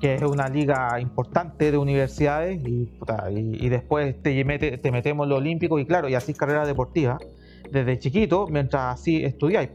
[0.01, 4.93] que es una liga importante de universidades y, puta, y, y después te, mete- te
[4.93, 7.19] metemos en lo olímpico y claro, y así carrera deportiva
[7.73, 9.71] desde chiquito mientras así estudiáis.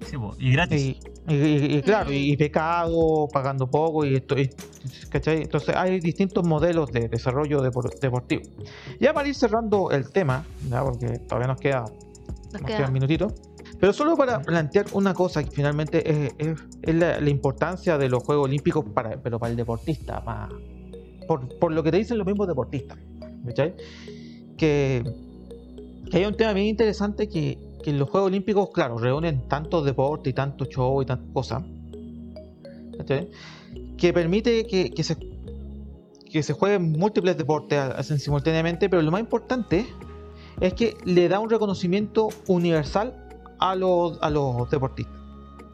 [0.00, 0.78] Sí, y gratis.
[1.26, 4.50] Y, y- y- y claro, y, y pecado, pagando poco, y esto, y-
[5.08, 5.40] ¿cachai?
[5.42, 8.42] Entonces hay distintos modelos de desarrollo depor- deportivo.
[9.00, 10.84] Ya para ir cerrando el tema, ¿ya?
[10.84, 13.32] porque todavía nos queda Nos nos queda- quedan minutitos.
[13.80, 18.84] Pero solo para plantear una cosa que finalmente es, la, importancia de los Juegos Olímpicos
[18.94, 20.48] para, pero para el deportista, para-
[21.26, 22.98] por, lo que te dicen los mismos deportistas.
[24.56, 25.04] Que,
[26.10, 30.34] que hay un tema bien interesante que, los Juegos Olímpicos, claro, reúnen tantos deportes y
[30.34, 31.62] tantos shows y tantas cosas.
[33.98, 35.16] Que permite que, se
[36.30, 37.78] que se jueguen múltiples deportes
[38.18, 39.86] simultáneamente, pero lo más importante
[40.60, 43.23] es que le da un reconocimiento universal
[43.58, 45.14] a los, a los deportistas.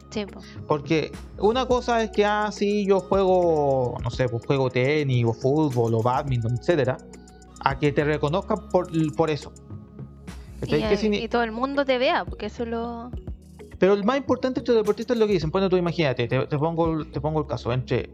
[0.09, 0.41] Sí, po.
[0.67, 5.33] Porque una cosa es que, ah, sí, yo juego, no sé, pues juego tenis o
[5.33, 6.97] fútbol o badminton, etcétera,
[7.63, 9.53] a que te reconozcan por, por eso.
[10.57, 10.89] Y, ¿Cachai?
[10.89, 13.09] ¿Qué signi- y todo el mundo te vea, porque eso lo...
[13.79, 15.49] Pero el más importante entre los deportistas es lo que dicen.
[15.49, 18.11] Bueno, tú imagínate, te, te pongo, te pongo el caso, entre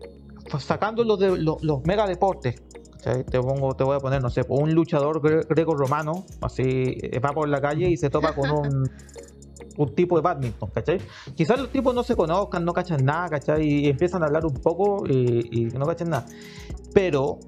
[0.50, 2.62] pues, sacando los, de, los, los mega deportes,
[3.04, 6.64] te, pongo, te voy a poner, no sé, un luchador gre- greco-romano, así
[7.02, 8.90] eh, va por la calle y se topa con un,
[9.78, 11.00] un tipo de badminton, ¿cachai?
[11.36, 13.66] Quizás los tipos no se conozcan, no cachan nada, ¿cachai?
[13.66, 16.26] Y empiezan a hablar un poco y, y no cachan nada.
[16.94, 17.40] Pero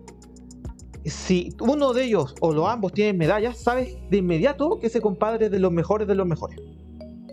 [1.06, 5.46] si uno de ellos o los ambos tienen medallas, sabes de inmediato que ese compadre
[5.46, 6.60] es de los mejores de los mejores.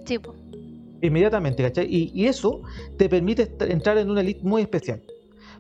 [0.05, 0.35] Sí, po.
[1.03, 1.87] Inmediatamente, ¿cachai?
[1.89, 2.63] Y, y eso
[2.97, 5.03] te permite entrar en una elite muy especial.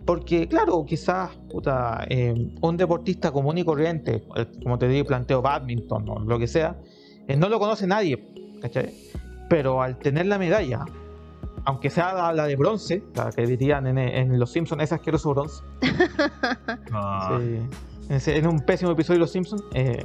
[0.05, 5.42] Porque, claro, quizás puta, eh, un deportista común y corriente, eh, como te digo, planteo
[5.42, 6.81] badminton o lo que sea,
[7.27, 8.25] eh, no lo conoce nadie,
[8.61, 8.94] ¿cachai?
[9.49, 10.85] Pero al tener la medalla,
[11.65, 15.31] aunque sea la, la de bronce, la que dirían en, en Los Simpsons, ese asqueroso
[15.35, 15.63] bronce,
[16.93, 17.59] Ah, Sí.
[18.09, 20.05] En, ese- en un pésimo episodio de Los Simpsons, eh,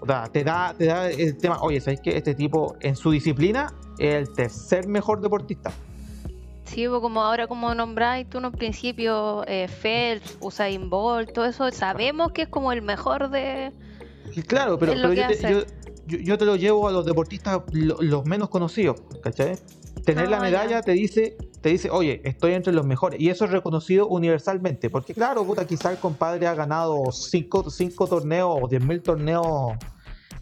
[0.00, 3.10] o sea, te da, te da el tema, oye, ¿sabes que Este tipo en su
[3.10, 5.70] disciplina es el tercer mejor deportista.
[6.64, 11.46] Sí, pues como ahora como nombráis tú en un principio eh, Phelps, Usain Bolt, todo
[11.46, 13.72] eso, sabemos que es como el mejor de...
[14.46, 15.60] Claro, pero, Es te, yo,
[16.08, 19.56] yo- yo te lo llevo a los deportistas lo- los menos conocidos, ¿cachai?
[20.04, 20.82] Tener la Ah, medalla ya.
[20.82, 23.20] te dice, te dice, oye, estoy entre los mejores.
[23.20, 24.88] Y eso es reconocido universalmente.
[24.90, 29.72] Porque claro, puta, quizá el compadre ha ganado cinco, cinco torneos o diez mil torneos.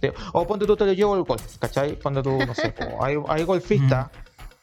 [0.00, 1.98] de- o ponte tú te lo llevo al golf, ¿cachai?
[1.98, 4.08] Ponte tú, no sé, hay, hay golfistas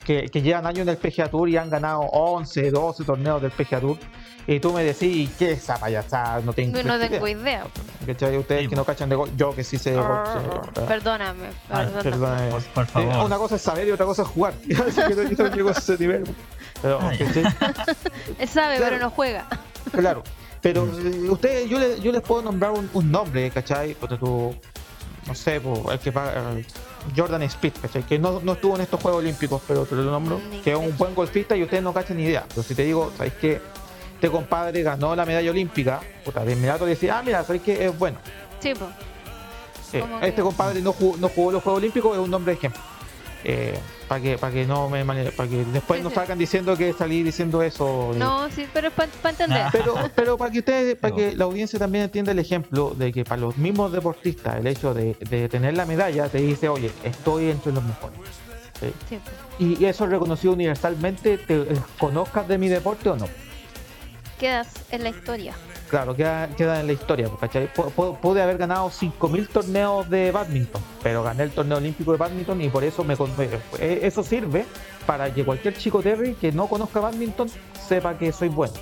[0.06, 3.52] que, que llevan años en el PGA Tour y han ganado 11, 12 torneos del
[3.52, 3.98] PGA Tour.
[4.46, 6.42] Y tú me decís, ¿qué es esa payasada?
[6.42, 7.10] No tengo, No idea".
[7.10, 7.66] tengo idea.
[8.06, 10.28] Ustedes Sí, que no cachan de golf, yo que sí sé de golf.
[10.34, 10.86] sí, ¿verdad?
[10.88, 11.48] Perdóname.
[11.70, 12.04] Ay, perdóname.
[12.04, 13.26] Perdón, eh, por, por eh, favor.
[13.26, 14.54] Una cosa es saber y otra cosa es jugar.
[14.88, 16.24] Así que no, yo no llego a ese nivel.
[16.82, 17.12] Pero, Ah.
[18.40, 18.96] Él sabe, Claro.
[18.96, 19.48] pero no juega.
[19.92, 20.24] Claro.
[20.62, 23.94] Pero eh, ustedes, yo, le- yo les puedo nombrar un, un nombre, ¿cachai?
[23.96, 24.54] Porque tú,
[25.26, 26.34] no sé, po, el que paga.
[26.58, 26.66] eh,
[27.16, 28.04] Jordan Speed, ¿cachai?
[28.04, 30.40] Que no, no estuvo en estos Juegos Olímpicos, pero te lo nombro.
[30.64, 32.46] Que es un buen golfista y ustedes no cachan ni idea.
[32.48, 33.62] Pero si te digo, ¿sabéis que
[34.16, 36.00] Este compadre ganó la medalla olímpica.
[36.24, 38.18] Puta, de inmediato decía, ah, mira, ¿sabéis que es bueno?
[38.62, 38.90] Sí, pues.
[39.92, 42.58] Eh, este que- compadre no jugó, no jugó los Juegos Olímpicos, es un nombre de
[42.58, 42.82] ejemplo.
[44.08, 46.16] Para que para que no me mane- para que después Sí, no sí.
[46.16, 48.12] salgan diciendo que salí diciendo eso.
[48.14, 48.18] eh.
[48.18, 49.62] No, sí, pero es para entender.
[49.64, 49.70] Ah.
[49.72, 53.24] Pero, pero para que ustedes, para que la audiencia también entienda el ejemplo de que
[53.26, 57.50] para los mismos deportistas, el hecho de, de tener la medalla te dice, oye, estoy
[57.50, 58.18] entre los mejores.
[58.80, 58.94] ¿sí?
[59.10, 59.20] Sí.
[59.60, 61.66] Y, y eso es reconocido universalmente, te eh,
[62.00, 63.28] conozcas de mi deporte o no.
[64.40, 65.54] Quedas en la historia.
[65.94, 67.72] Claro, queda, queda en la historia, pues, ¿cachai?
[67.72, 72.18] Pu- pu- Pude haber ganado 5.000 torneos de badminton, pero gané el torneo olímpico de
[72.18, 73.32] badminton y por eso me con-
[73.78, 74.66] eh, eso sirve
[75.06, 77.48] para que cualquier chico Terry que no conozca badminton
[77.88, 78.74] sepa que soy bueno.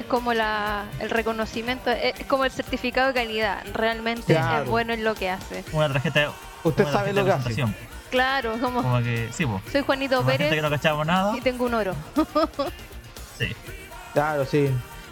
[0.00, 3.62] Es como la, el reconocimiento, es es como el certificado de calidad.
[3.72, 4.64] Realmente Claro.
[4.64, 5.62] es bueno en lo que hace.
[5.72, 6.32] Una tarjeta.
[6.64, 7.44] Usted una sabe tarjeta lo de que hace.
[7.44, 7.86] presentación.
[8.10, 9.62] Claro, como Como que, sí, pues.
[9.70, 11.36] soy Juanito Como gente Pérez que no cachamos nada.
[11.36, 11.94] y tengo un oro.
[13.38, 13.46] Sí.
[14.12, 14.68] Claro, sí.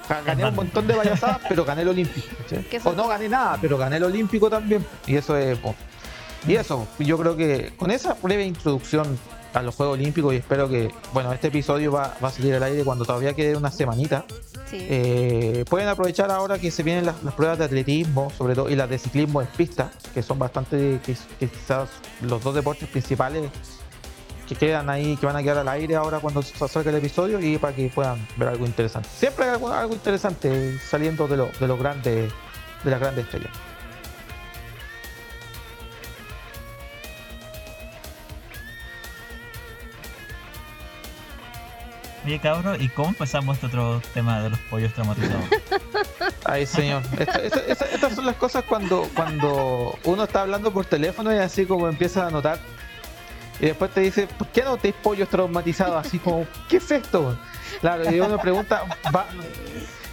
[0.09, 2.27] Ga- Gané un montón de payasadas, pero gané el olímpico.
[2.39, 2.65] ¿cachai?
[2.65, 4.85] ¿Qué O no gané nada, pero gané el olímpico también.
[5.07, 5.59] Y eso es.
[5.59, 5.75] po.
[6.47, 9.17] Y eso, yo creo que con esa breve introducción
[9.55, 12.63] a los Juegos Olímpicos, y espero que, bueno, este episodio va, va a salir al
[12.63, 14.25] aire cuando todavía quede una semanita.
[14.69, 14.79] Sí.
[14.81, 18.75] Eh, pueden aprovechar ahora que se vienen las, las pruebas de atletismo, sobre todo, y
[18.77, 21.91] las de ciclismo en pista, que son bastante, que, que quizás
[22.23, 23.51] los dos deportes principales
[24.49, 27.41] que quedan ahí, que van a quedar al aire ahora cuando se salga el episodio
[27.41, 29.09] y para que puedan ver algo interesante.
[29.17, 32.33] Siempre hay algo, algo interesante saliendo de, lo, de los grandes,
[32.85, 33.53] de las grandes estrellas.
[42.25, 45.45] Oye, cabro, ¿y cómo empezamos este otro tema de los pollos traumatizados?
[46.45, 47.03] Ay, señor.
[47.19, 51.39] Esto- esto- esta- estas son las cosas cuando, cuando uno está hablando por teléfono y
[51.39, 52.61] así como empieza a notar.
[53.63, 56.05] Y después te dice, ¿por qué no te pollos traumatizados?
[56.07, 57.39] Así como, ¿qué es esto?
[57.81, 58.83] Claro, y uno pregunta,
[59.15, 59.27] va-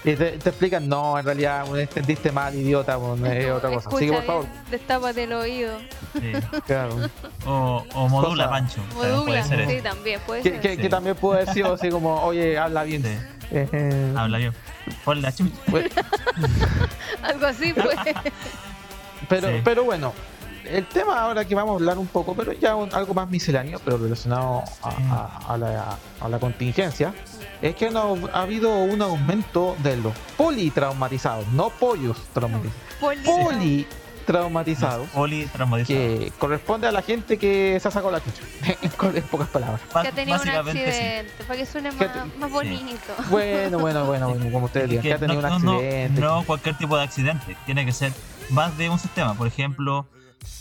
[0.05, 3.89] y te, te explican, no, en realidad entendiste mal, idiota, bueno, es otra cosa.
[3.93, 5.77] Así que por favor, bien, destápate el oído.
[6.13, 6.31] Sí.
[6.67, 6.95] claro.
[7.45, 8.81] O, o modula, Cosa- Pancho.
[8.81, 9.83] también Modula, Puede ser sí, eso.
[9.83, 10.61] también puede Que, ser.
[10.61, 10.81] que- Sí.
[10.83, 13.01] que también puedo decir así como, oye, habla bien.
[13.03, 13.09] Sí.
[13.51, 14.53] Eh, eh, Habla bien.
[15.03, 15.55] Ponle la chucha.
[15.71, 15.91] pues,
[17.23, 17.97] Algo así, pues.
[19.27, 19.61] Pero, Sí.
[19.63, 20.13] pero bueno,
[20.65, 23.79] el tema ahora que vamos a hablar un poco, pero ya un- algo más misceláneo,
[23.83, 27.13] pero relacionado a, a- a la, a la contingencia,
[27.61, 33.85] es que no, ha habido un aumento de los politraumatizados, no pollos traumatizados, Poli-
[34.25, 35.99] politraumatizados, Poli traumatizado.
[36.19, 38.41] que corresponde a la gente que se ha sacado la chucha,
[39.15, 39.81] en, pocas palabras.
[40.01, 40.89] Que ha tenido un básicamente sí.
[40.99, 42.97] accidente, para que suene Que más, más bonito.
[43.29, 45.77] Bueno, bueno, bueno, bueno, como ustedes digan, que Que ha tenido no, un no, no,
[45.79, 46.21] accidente.
[46.21, 47.57] no cualquier tipo de accidente.
[47.65, 48.13] Tiene que ser
[48.51, 49.33] más de un sistema.
[49.33, 50.05] Por ejemplo,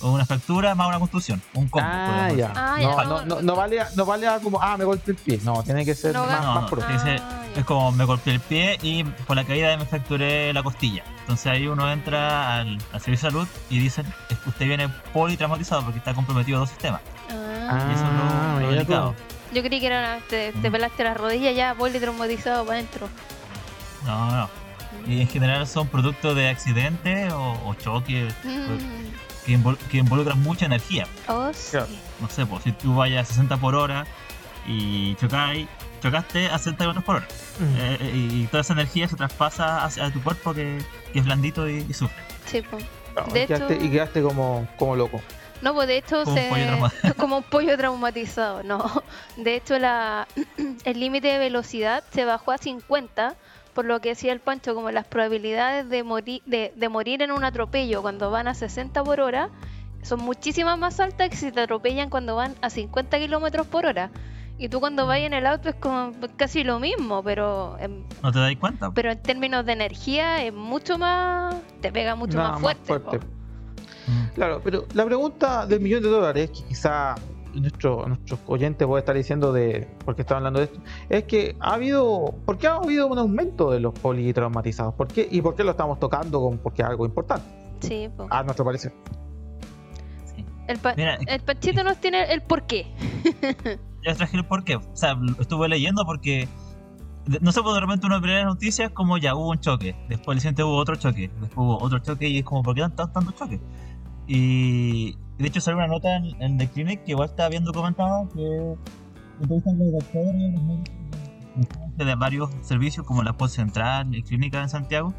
[0.00, 1.42] una fractura más una construcción.
[1.54, 1.88] Un combo.
[1.90, 2.52] Ah, ya.
[2.54, 3.24] Ah, no, ya, no, no.
[3.24, 5.40] no, no vale, no vale como, ah, me golpeé el pie.
[5.42, 6.68] No, tiene que ser No, más, no, más no.
[6.68, 6.78] pro.
[6.80, 7.34] Tiene que ser- Ah.
[7.56, 11.02] Es como me golpeé el pie y por la caída me fracturé la costilla.
[11.20, 14.88] Entonces ahí uno entra al, al servicio de salud y dicen es que usted viene
[15.12, 17.00] politraumatizado porque está comprometido dos sistemas.
[17.30, 19.14] Ah, Y eso es lo- Ah, delicado.
[19.52, 20.72] Yo creí que era te, te Mm.
[20.72, 23.08] pelaste las rodillas ya, poli traumatizado para adentro.
[24.04, 24.48] No, no.
[25.06, 28.76] Y en general son productos de accidentes o, o choques Mm,
[29.48, 31.06] que, invol- que involucran mucha energía.
[31.26, 31.78] Oh, sí.
[32.20, 34.06] No sé, pues si tú vayas a 60 por hora
[34.66, 35.66] y chocáis,
[36.02, 37.26] chocaste a 60 km por hora.
[37.58, 37.76] Mm.
[37.78, 40.78] Eh, eh, y toda esa energía se traspasa hacia tu cuerpo que,
[41.12, 42.22] que es blandito y, y sufre.
[42.46, 42.62] Sí,
[43.32, 45.20] de y, quedaste, hecho- y quedaste como, como loco.
[45.60, 46.48] No, pues de hecho Como un se...
[46.50, 47.14] pollo traumatizado.
[47.16, 49.02] como un pollo traumatizado, no.
[49.36, 50.28] De hecho la
[50.84, 53.34] el límite de velocidad se bajó a 50,
[53.78, 57.30] por lo que decía el Pancho, como las probabilidades de morir de, de morir en
[57.30, 59.50] un atropello cuando van a 60 por hora
[60.02, 64.10] son muchísimas más altas que si te atropellan cuando van a 50 kilómetros por hora.
[64.58, 68.32] Y tú cuando vas en el auto es como casi lo mismo, pero en, ¿No
[68.32, 68.90] te dais cuenta?
[68.90, 71.54] pero en términos de energía es mucho más...
[71.80, 73.18] te pega mucho Nada más fuerte.
[74.08, 74.34] Mm.
[74.34, 77.14] Claro, pero la pregunta del millón de dólares, que quizá
[77.60, 81.56] nuestro, nuestros oyentes puede estar diciendo de por qué están hablando de esto, es que
[81.60, 84.94] ha habido, ¿por qué ha habido un aumento de los politraumatizados?
[84.94, 85.26] ¿Por qué?
[85.30, 86.40] ¿Y por qué lo estamos tocando?
[86.40, 87.44] Con, porque es algo importante,
[87.80, 88.26] Sí, po.
[88.30, 88.92] a nuestro parecer.
[90.34, 90.44] Sí.
[90.66, 92.86] El, pa- Mira, el Panchito nos tiene el porqué.
[94.06, 94.76] Ya traje el porqué.
[94.76, 96.48] O sea, lo estuve leyendo porque.
[97.42, 99.96] No sé, pues de repente uno ve las noticias como ya hubo un choque.
[100.08, 101.28] Después el siguiente hubo otro choque.
[101.40, 103.60] Después hubo otro choque y es como, ¿por qué tantos tantos choques?
[104.28, 108.28] Y de hecho salió una nota en, en The Clinic que igual estaba bien documentada
[108.34, 108.74] que
[109.40, 114.62] entrevistan los doctores y los médicos de varios servicios como la Post Central y Clínica
[114.62, 115.12] en Santiago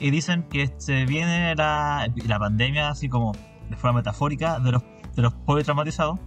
[0.00, 3.32] y dicen que se viene la, la pandemia así como
[3.70, 4.82] de forma metafórica de los,
[5.14, 6.18] de los politraumatizados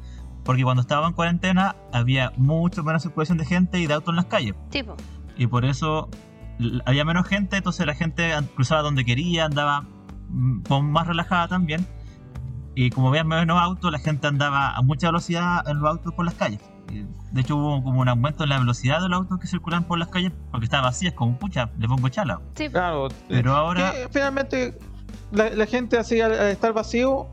[0.44, 4.16] porque cuando estaba en cuarentena había mucho menos circulación de gente y de autos en
[4.18, 4.96] las calles Sí, po.
[5.38, 6.10] y por eso
[6.86, 9.82] había menos gente, entonces la gente cruzaba donde quería, andaba
[10.30, 11.88] mm, más relajada también.
[12.82, 16.24] Y como había menos autos, la gente andaba a mucha velocidad en los autos por
[16.24, 16.62] las calles.
[17.32, 20.00] De hecho hubo como un aumento en la velocidad de los autos que circulan por
[20.00, 22.40] las calles porque estaba vacía, es como pucha, le pongo chala.
[22.56, 24.78] Sí, Claro, Pero ahora, que finalmente
[25.32, 27.28] la, la gente así al, al estar vacío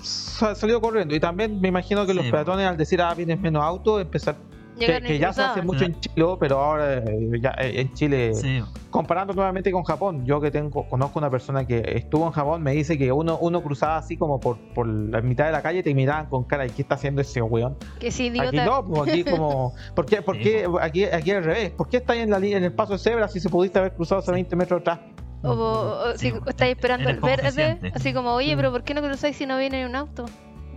[0.00, 3.64] sa- salió corriendo y también me imagino que los peatones al decir ah vienen menos
[3.64, 4.36] autos empezar
[4.78, 7.04] que, ya se hace mucho en Chile pero ahora eh,
[7.40, 8.60] ya eh, en Chile sí,
[8.90, 12.72] comparando nuevamente con Japón, yo que tengo, conozco una persona que estuvo en Japón, me
[12.72, 15.82] dice que uno, uno cruzaba así como por, por la mitad de la calle y
[15.82, 17.76] te miraban con cara, ¿y qué está haciendo ese weón?
[18.00, 18.64] Que sí, Aquí idiota.
[18.64, 21.70] no, pues aquí como, ¿por qué, por Sí, qué aquí, aquí al revés?
[21.72, 24.20] ¿Por qué estáis en, la, en el paso de cebra si se pudiste haber cruzado
[24.20, 25.00] hace 20 metros atrás?
[25.42, 28.56] O, o- o si Sí, estáis esperando el verde, así como, oye, Mm.
[28.58, 30.24] pero ¿por qué no cruzáis si no viene un auto?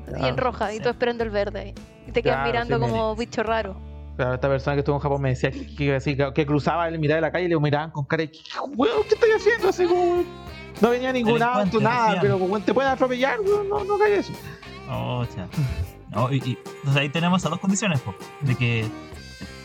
[0.08, 1.74] Y en Claro, roja, y tú esperando el verde.
[2.10, 3.76] Y te quedas Claro, mirando sí, como bicho raro.
[4.18, 6.90] Claro, esta persona que estuvo en Japón me decía que, que, así, que- que cruzaba
[6.90, 9.70] en mitad de la calle y le miraban con cara, de, ¿qué, ¿qué estáis haciendo?
[9.70, 10.24] Así como,
[10.82, 12.22] no venía ningún auto, nada, decían.
[12.22, 14.34] pero como, te pueden atropellar, weón, no, no caes eso.
[14.90, 15.48] Oh, cha.
[16.10, 18.86] No, y, y- entonces ahí tenemos esas dos condiciones, po, de que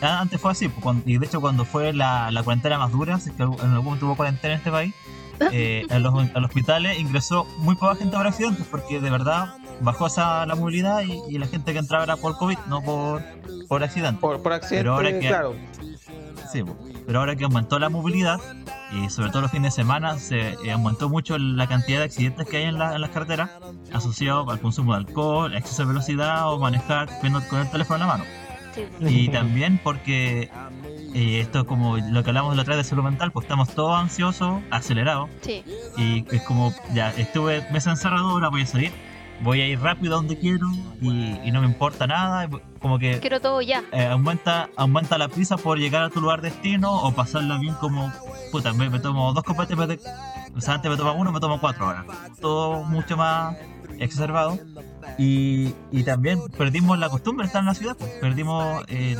[0.01, 2.91] ah, antes fue así, po, cuando- y de hecho cuando fue la, la cuarentena más
[2.91, 4.93] dura, si es que en algún momento hubo cuarentena en este país,
[5.51, 9.55] eh, a, los, a los hospitales ingresó muy poca gente por accidentes, porque de verdad
[9.81, 13.21] bajó esa la movilidad y, y la gente que entraba era por COVID, no por,
[13.67, 14.19] por accidente.
[14.21, 15.55] Por, por accidente, Pero ahora que- claro.
[16.51, 16.63] Sí,
[17.05, 18.39] pero ahora que aumentó la movilidad
[18.93, 22.47] y sobre todo los fines de semana se eh, aumentó mucho la cantidad de accidentes
[22.47, 23.49] que hay en, la- en las carreteras
[23.91, 27.09] asociados al consumo de alcohol, exceso de velocidad o manejar
[27.49, 28.23] con el teléfono en la mano.
[28.73, 28.85] Sí.
[29.01, 30.49] Y también porque
[31.15, 33.97] eh, esto es como lo que hablamos la otra de salud mental, pues estamos todos
[33.97, 35.63] ansiosos, acelerados Sí,
[35.97, 38.91] y es como ya estuve meses encerrado, ahora voy a salir,
[39.41, 40.67] voy a ir rápido a donde quiero
[41.01, 42.49] y, y no me importa nada, y
[42.79, 43.83] como que quiero todo ya.
[43.91, 47.73] eh, aumenta, aumenta la prisa por llegar a tu lugar de destino o pasarla bien
[47.75, 48.11] como,
[48.51, 49.99] puta, me, me tomo dos copetes, de-
[50.55, 52.05] o sea, antes me tomaba uno, me tomo cuatro ahora.
[52.39, 53.55] Todo mucho más
[53.99, 54.59] exacerbado.
[55.17, 58.11] Y, y también perdimos la costumbre de estar en la ciudad, pues.
[58.19, 59.17] perdimos el-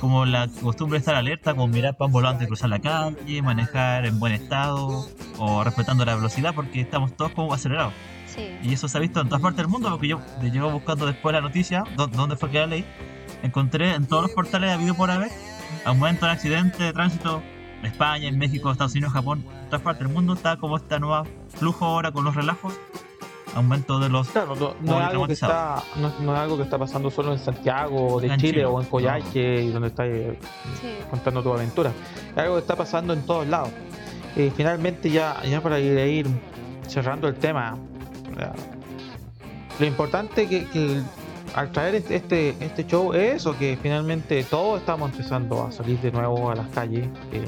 [0.00, 4.06] como la costumbre de estar alerta, como mirar para un volante, cruzar la calle, manejar
[4.06, 5.06] en buen estado
[5.38, 7.92] o respetando la velocidad porque estamos todos como acelerados.
[8.26, 8.48] Sí.
[8.62, 11.06] Y eso se ha visto en todas partes del mundo, porque yo de- llevo buscando
[11.06, 12.84] después la noticia, dó- dónde fue que la leí,
[13.42, 15.30] encontré en todos los portales habido por haber
[15.84, 17.42] aumento de accidentes de tránsito
[17.80, 20.98] en España, en México, Estados Unidos, Japón, en todas partes del mundo está como este
[20.98, 22.74] nuevo flujo ahora con los relajos,
[23.56, 24.28] aumento de los...
[24.28, 27.32] Claro, no, no es algo que está, no, no es algo que está pasando solo
[27.32, 28.86] en Santiago de Chile, Chile, o en.
[28.86, 30.38] Coyhaique, y donde estás eh,
[30.80, 30.88] Sí.
[31.10, 31.90] contando tu aventura.
[32.32, 33.70] Es algo que está pasando en todos lados.
[34.36, 36.26] Y finalmente ya, ya para ir, ir
[36.86, 37.76] cerrando el tema,
[38.38, 38.52] ya,
[39.78, 41.00] lo importante que, que
[41.54, 45.98] al traer este, este, este show es eso, que finalmente todos estamos empezando a salir
[46.00, 47.08] de nuevo a las calles.
[47.32, 47.46] Eh,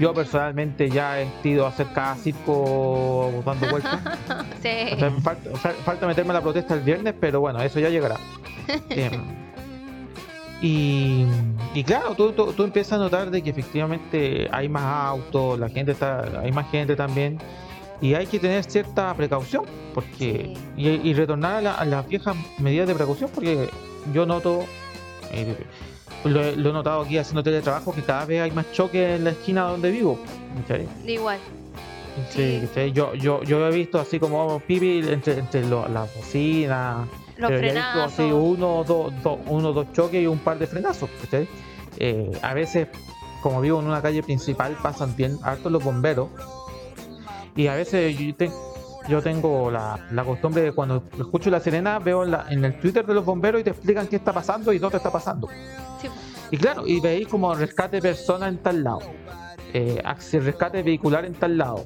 [0.00, 4.00] yo personalmente ya he ido a hacer cada circo dando vueltas.
[4.62, 4.68] Sí.
[4.94, 7.88] O sea, falta, fal- falta meterme a la protesta el viernes, pero bueno, eso ya
[7.88, 8.16] llegará.
[8.90, 9.22] Em,
[10.62, 11.24] y,
[11.74, 15.68] y claro, tú, tú, tú empiezas a notar de que efectivamente hay más autos, la
[15.70, 17.38] gente está, hay más gente también.
[18.02, 22.36] y hay que tener cierta precaución porque y, y retornar a, la- a las viejas
[22.58, 23.68] medidas de precaución porque
[24.12, 24.64] yo noto
[25.32, 25.56] eh,
[26.24, 29.24] lo, he- lo he notado aquí haciendo teletrabajo que cada vez hay más choques en
[29.24, 30.18] la esquina donde vivo
[30.62, 30.86] ¿cachai?
[31.06, 31.38] Igual.
[32.30, 32.60] Sí.
[32.92, 37.06] Yo, yo, yo he visto así como pipi entre, entre lo- las bocinas
[37.38, 38.32] Los pero he visto así frenazos.
[38.44, 41.08] uno, dos, dos, uno, dos choques y un par de frenazos.
[41.22, 41.48] ¿cachai?
[41.96, 42.88] Eh, a veces,
[43.42, 46.28] como vivo en una calle principal, pasan bien hartos los bomberos.
[47.56, 48.50] Y a veces yo, te-
[49.10, 52.78] yo tengo la, la costumbre de cuando escucho la sirena, veo en, la- en el
[52.78, 55.48] Twitter de los bomberos y te explican qué está pasando y dónde está pasando.
[56.00, 56.08] Sí.
[56.52, 59.00] Y claro, y veis como rescate persona en tal lado,
[59.72, 60.02] eh,
[60.32, 61.84] rescate vehicular en tal lado,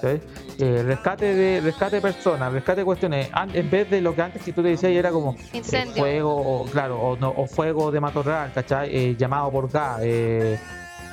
[0.00, 0.20] ¿sí?
[0.58, 3.28] Eh, rescate de rescate persona, rescate cuestiones.
[3.52, 5.96] En vez de lo que antes que tú te decías era como eh, Incendio.
[6.02, 8.88] fuego, o, claro, o, no- o fuego de matorral, ¿cachai?
[8.94, 10.58] Eh, llamado por gas, eh,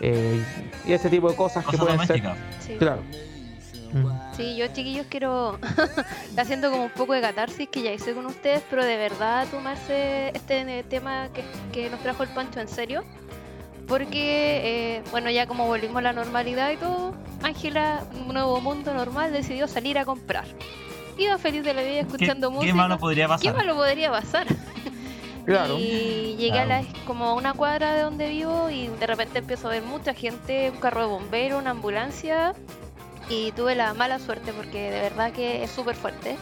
[0.01, 0.43] eh,
[0.86, 2.22] y ese tipo de cosas que pueden ser.
[2.60, 2.76] Sí.
[2.78, 3.01] Claro.
[3.94, 4.36] Mm.
[4.36, 5.60] Sí, yo chiquillos quiero
[6.38, 10.30] haciendo como un poco de catarsis que ya hice con ustedes, pero de verdad tomarse
[10.34, 13.04] este tema que, que nos trajo el Pancho en serio.
[13.88, 17.14] Porque, eh, bueno, ya como volvimos a la normalidad y todo,
[17.44, 20.46] Ángela, un nuevo mundo normal, decidió salir a comprar.
[21.18, 22.72] Iba feliz de la vida ¿Qué, escuchando música.
[22.72, 23.56] qué malo podría ¿Qué pasar?
[23.56, 24.48] malo podría pasar?
[25.46, 25.78] Claro.
[25.78, 29.68] Y llegué a la, como a una cuadra de donde vivo y de repente empiezo
[29.68, 32.54] a ver mucha gente, un carro de bombero, una ambulancia
[33.30, 36.38] y tuve la mala suerte porque de verdad que es súper fuerte.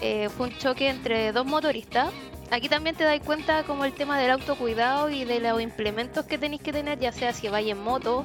[0.00, 2.10] Eh, fue un choque entre dos motoristas.
[2.50, 6.36] Aquí también te das cuenta como el tema del autocuidado y de los implementos que
[6.36, 8.24] tenéis que tener, ya sea si vais en moto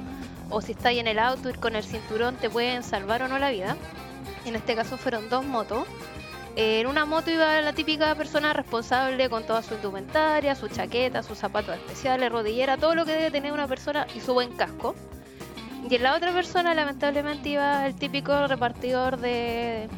[0.50, 3.38] o si estáis en el auto, ir con el cinturón te pueden salvar o no
[3.38, 3.76] la vida.
[4.44, 5.86] En este caso fueron dos motos.
[6.56, 11.22] Eh, En una moto iba la típica persona responsable con toda su indumentaria, su chaqueta,
[11.22, 14.94] sus zapatos especiales, rodillera, todo lo que debe tener una persona y su buen casco.
[15.90, 19.88] Y en la otra persona, lamentablemente, iba el típico repartidor de,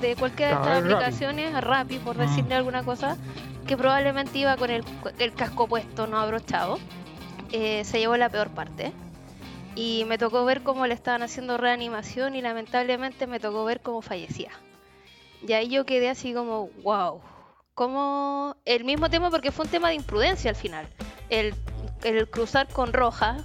[0.00, 2.20] de cualquiera de Ah, estas aplicaciones, Rappi, por Mm.
[2.20, 3.16] decirle alguna cosa,
[3.66, 4.84] que probablemente iba con el,
[5.18, 6.78] el casco puesto, no abrochado.
[7.52, 8.92] Eh, se llevó la peor parte.
[9.76, 14.02] Y me tocó ver cómo le estaban haciendo reanimación y lamentablemente me tocó ver cómo
[14.02, 14.50] fallecía.
[15.46, 17.20] Y ahí yo quedé así como, wow.
[17.74, 20.86] Como el mismo tema porque fue un tema de imprudencia al final.
[21.28, 21.54] El,
[22.04, 23.44] el cruzar con roja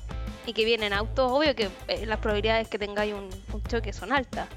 [0.49, 4.11] y que vienen autos, obvio que eh, las probabilidades que tengáis un, un choque son
[4.11, 4.47] altas.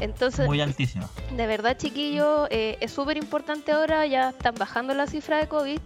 [0.00, 1.08] Entonces, Muy altísima.
[1.36, 5.78] de verdad, chiquillo, eh, es súper importante ahora, ya están bajando la cifra de COVID,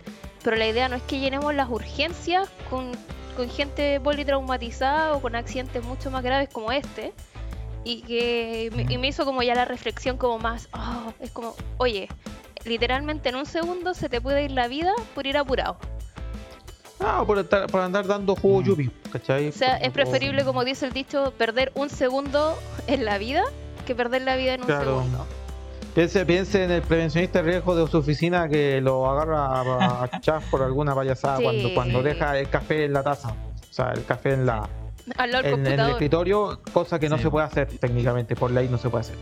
[0.42, 2.92] pero la idea no es que llenemos las urgencias con,
[3.36, 7.12] con gente politraumatizada o con accidentes mucho más graves como este.
[7.86, 11.54] Y que me, y me hizo como ya la reflexión como más, ah, es como,
[11.76, 12.08] oye,
[12.64, 15.76] literalmente en un segundo se te puede ir la vida por ir apurado.
[17.06, 18.64] Ah, por, estar- por andar dando jugo Mm.
[18.64, 19.48] yupi, ¿cachai?
[19.48, 23.42] O sea, es preferible, como dice el dicho, perder un segundo en la vida
[23.86, 24.84] que perder la vida en un Claro.
[24.96, 25.26] segundo.
[25.94, 30.10] Piense, piense en el prevencionista de riesgo de su oficina que lo agarra a, a
[30.20, 31.42] chas por alguna payasada Sí.
[31.44, 33.28] cuando, cuando deja el café en la taza.
[33.28, 34.68] O sea, el café en la
[35.16, 38.50] Al lado del en, en el escritorio, cosa que no se puede hacer técnicamente, por
[38.50, 39.16] ley no se puede hacer.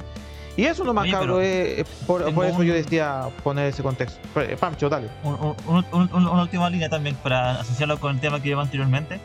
[0.57, 3.67] Y eso lo más Oye, pero es, es por, por eso yo un- decía poner
[3.67, 4.19] ese contexto.
[4.41, 5.09] Eh, Pancho, dale.
[5.25, 5.35] Un-
[5.67, 9.19] un- un- un- una última línea también para asociarlo con el tema que lleva anteriormente.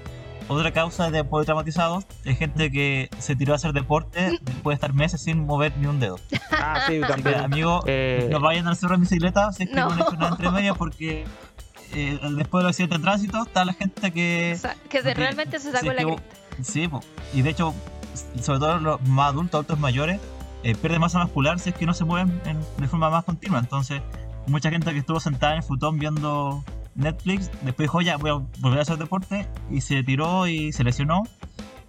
[0.50, 5.22] Otra causa de politraumatizados es gente que se tiró a hacer deporte puede estar meses
[5.22, 6.18] sin mover ni un dedo.
[6.52, 7.40] Ah, sí, Así que, también.
[7.44, 9.88] amigo, Eh, no vayan al cerro en bicicleta si es que No.
[9.88, 11.26] no han hecho nada entre medias porque
[11.94, 14.54] eh, después del accidente de tránsito está la gente que...
[14.56, 16.64] O sea, que se- realmente se sacó si es la que-.
[16.64, 17.02] Sí, po.
[17.34, 17.74] y de hecho,
[18.42, 20.20] sobre todo los más adultos, adultos mayores,
[20.64, 23.60] eh, pierden masa muscular si es que no se mueven en- de forma más continua.
[23.60, 24.02] Entonces,
[24.48, 26.64] mucha gente que estuvo sentada en el futón viendo
[26.96, 30.84] Netflix, después dijo, ya, voy a volver a hacer deporte, y se tiró y se
[30.84, 31.24] lesionó.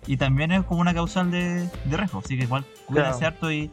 [0.06, 3.34] Y también es como una causal de, de riesgo, así que igual cuídense Claro.
[3.34, 3.70] harto y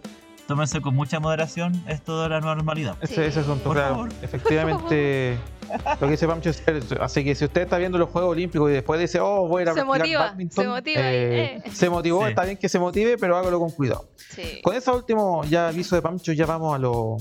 [0.47, 2.95] tómense con mucha moderación esto de la normalidad.
[3.01, 3.21] ese, Sí.
[3.21, 3.95] ese asunto, Por claro.
[3.95, 4.09] favor.
[4.21, 5.37] Efectivamente,
[5.99, 7.01] lo que dice Pancho es cierto.
[7.01, 9.63] Así que si usted está viendo los Juegos Olímpicos y después dice, oh, voy a
[9.63, 11.63] ir a Se practicar motiva, badminton", se motiva eh, eh.
[11.71, 12.29] Se motivó, Sí.
[12.29, 14.05] está bien que se motive, pero hágalo con cuidado.
[14.29, 14.61] Sí.
[14.63, 17.17] Con ese último ya aviso de Pancho, ya vamos a lo.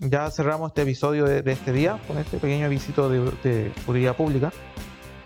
[0.00, 4.14] Ya cerramos este episodio de, de este día, con este pequeño visito de, de utilidad
[4.14, 4.52] pública.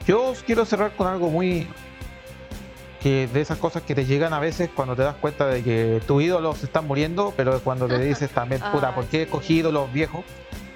[0.07, 1.67] Yo os quiero cerrar con algo muy.
[3.03, 6.01] Que de esas cosas que te llegan a veces cuando te das cuenta de que
[6.07, 9.71] tus ídolos se están muriendo, pero cuando te dices también, puta, Ah, ¿por qué escogido
[9.71, 10.25] ídolos viejos?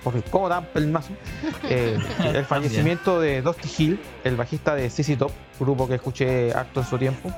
[0.02, 1.10] Porque, ¿cómo dan pelmazo?
[1.68, 6.80] Eh, el fallecimiento de Dusty Hill, el bajista de CC Top, grupo que escuché harto
[6.80, 7.32] en su tiempo.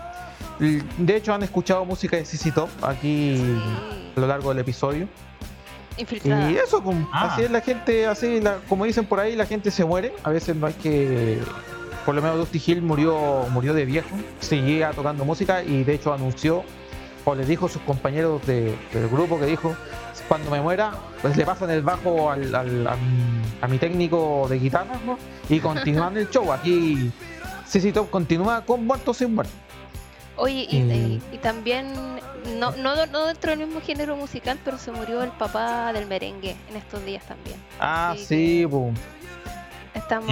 [0.61, 3.62] L- De hecho, han escuchado música de CC Top aquí Sí.
[4.16, 5.09] a lo largo del episodio.
[5.97, 6.51] Infiltrada.
[6.51, 7.30] Y eso, como, Ah.
[7.32, 10.12] así es la gente, así la- como dicen por ahí, la gente se muere.
[10.22, 11.39] A veces no hay que.
[12.05, 14.09] Por lo menos Dusty Hill murió, murió de viejo,
[14.40, 16.64] seguía tocando música y de hecho anunció
[17.24, 19.76] o le dijo a sus compañeros de- del grupo que dijo,
[20.28, 24.46] cuando me muera, pues le pasan el bajo al, al- a, mi, a mi técnico
[24.49, 25.18] de guitarra ¿no?
[25.49, 26.51] y continúan el show.
[26.53, 27.11] Aquí
[27.66, 29.55] CC Top continúa con muertos sin muertos.
[30.36, 30.90] Oye, y, Mm.
[30.92, 31.92] y- y también,
[32.59, 36.57] no, no, no dentro del mismo género musical, pero se murió el papá del merengue
[36.70, 37.57] en estos días también.
[37.80, 38.94] Ah, Sí, sí, boom.
[39.94, 40.30] Estamos.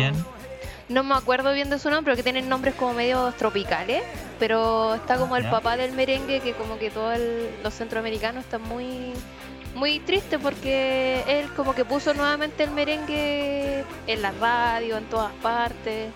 [0.89, 4.03] No me acuerdo bien de su nombre, pero que tienen nombres como medios tropicales.
[4.39, 5.51] Pero está como el Ya.
[5.51, 7.19] papá del merengue, que como que todos
[7.63, 9.13] los centroamericanos están muy
[9.75, 15.33] muy tristes porque él como que puso nuevamente el merengue en la radio, en todas
[15.43, 16.11] partes.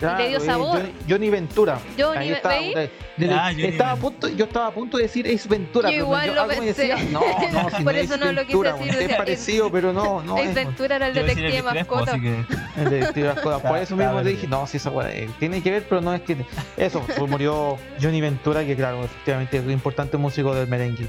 [0.00, 0.78] Le dio eh, sabor.
[0.78, 1.78] Johnny, Johnny Ventura.
[1.98, 4.10] Johnny, Ahí estaba, eh, de- Ah, Johnny estaba a Ventura.
[4.20, 5.88] punto, yo estaba a punto de decir es Ventura.
[5.90, 6.88] Yo pero igual yo- lo algo me pensé.
[6.88, 7.20] decía, no,
[7.52, 10.22] no, si Por no eso es no lo quise Ventura, decir, es parecido, pero no,
[10.22, 10.54] no Ace es.
[10.54, 12.18] Ventura era el Yo detective Crespo, mascota.
[12.20, 12.44] que.
[12.76, 13.58] El detective Ascota.
[13.68, 16.14] Por eso mismo le dije, no, si esa weá eh, tiene que ver, pero no
[16.14, 16.36] es que.
[16.76, 21.06] Eso, pues murió Johnny Ventura, que claro, efectivamente es un importante músico del merengue.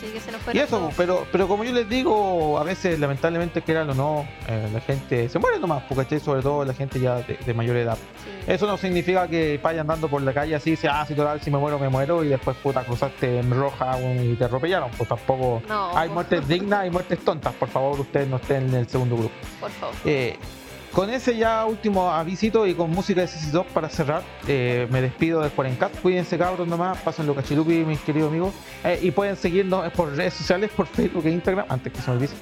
[0.00, 3.90] Que se nos Y eso, pero, pero como yo les digo, a veces lamentablemente, quieran
[3.90, 7.36] o no, eh, la gente se muere nomás, porque sobre todo la gente ya de,
[7.36, 7.98] de mayor edad.
[8.46, 11.50] Eso no significa que vaya andando por la calle así, sea, ah, si total, si
[11.50, 14.90] me muero, me muero, y después puta cruzaste en roja y te atropellaron.
[14.96, 15.62] Pues tampoco.
[15.68, 17.52] No, Hay muertes dignas y muertes tontas.
[17.54, 19.34] Por favor, ustedes no estén en el segundo grupo.
[19.60, 19.94] Por favor.
[20.04, 20.36] Eh,
[20.92, 25.40] con ese ya último avisito y con música de CC2 para cerrar, eh, me despido
[25.42, 25.92] de Cuarencat.
[26.00, 28.54] Cuídense cabros nomás, pásenlo cachilupi, mis queridos amigos.
[28.84, 32.16] Eh, y pueden seguirnos por redes sociales, por Facebook e Instagram, antes que se me
[32.16, 32.32] olvide.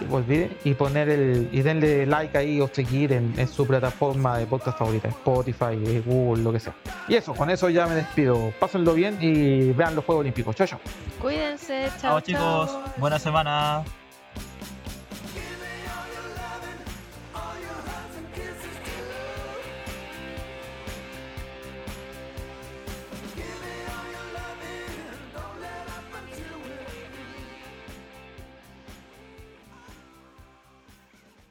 [0.00, 3.66] Y me olvide, y poner el y denle like ahí o seguir en, en su
[3.66, 6.74] plataforma de podcast favorita, Spotify, Google, lo que sea.
[7.08, 8.52] Y eso, con eso ya me despido.
[8.60, 10.54] Pásenlo bien y vean los Juegos Olímpicos.
[10.54, 10.80] Chao, chao.
[11.20, 12.20] Cuídense, chao.
[12.20, 13.82] Chao chicos, buena semana.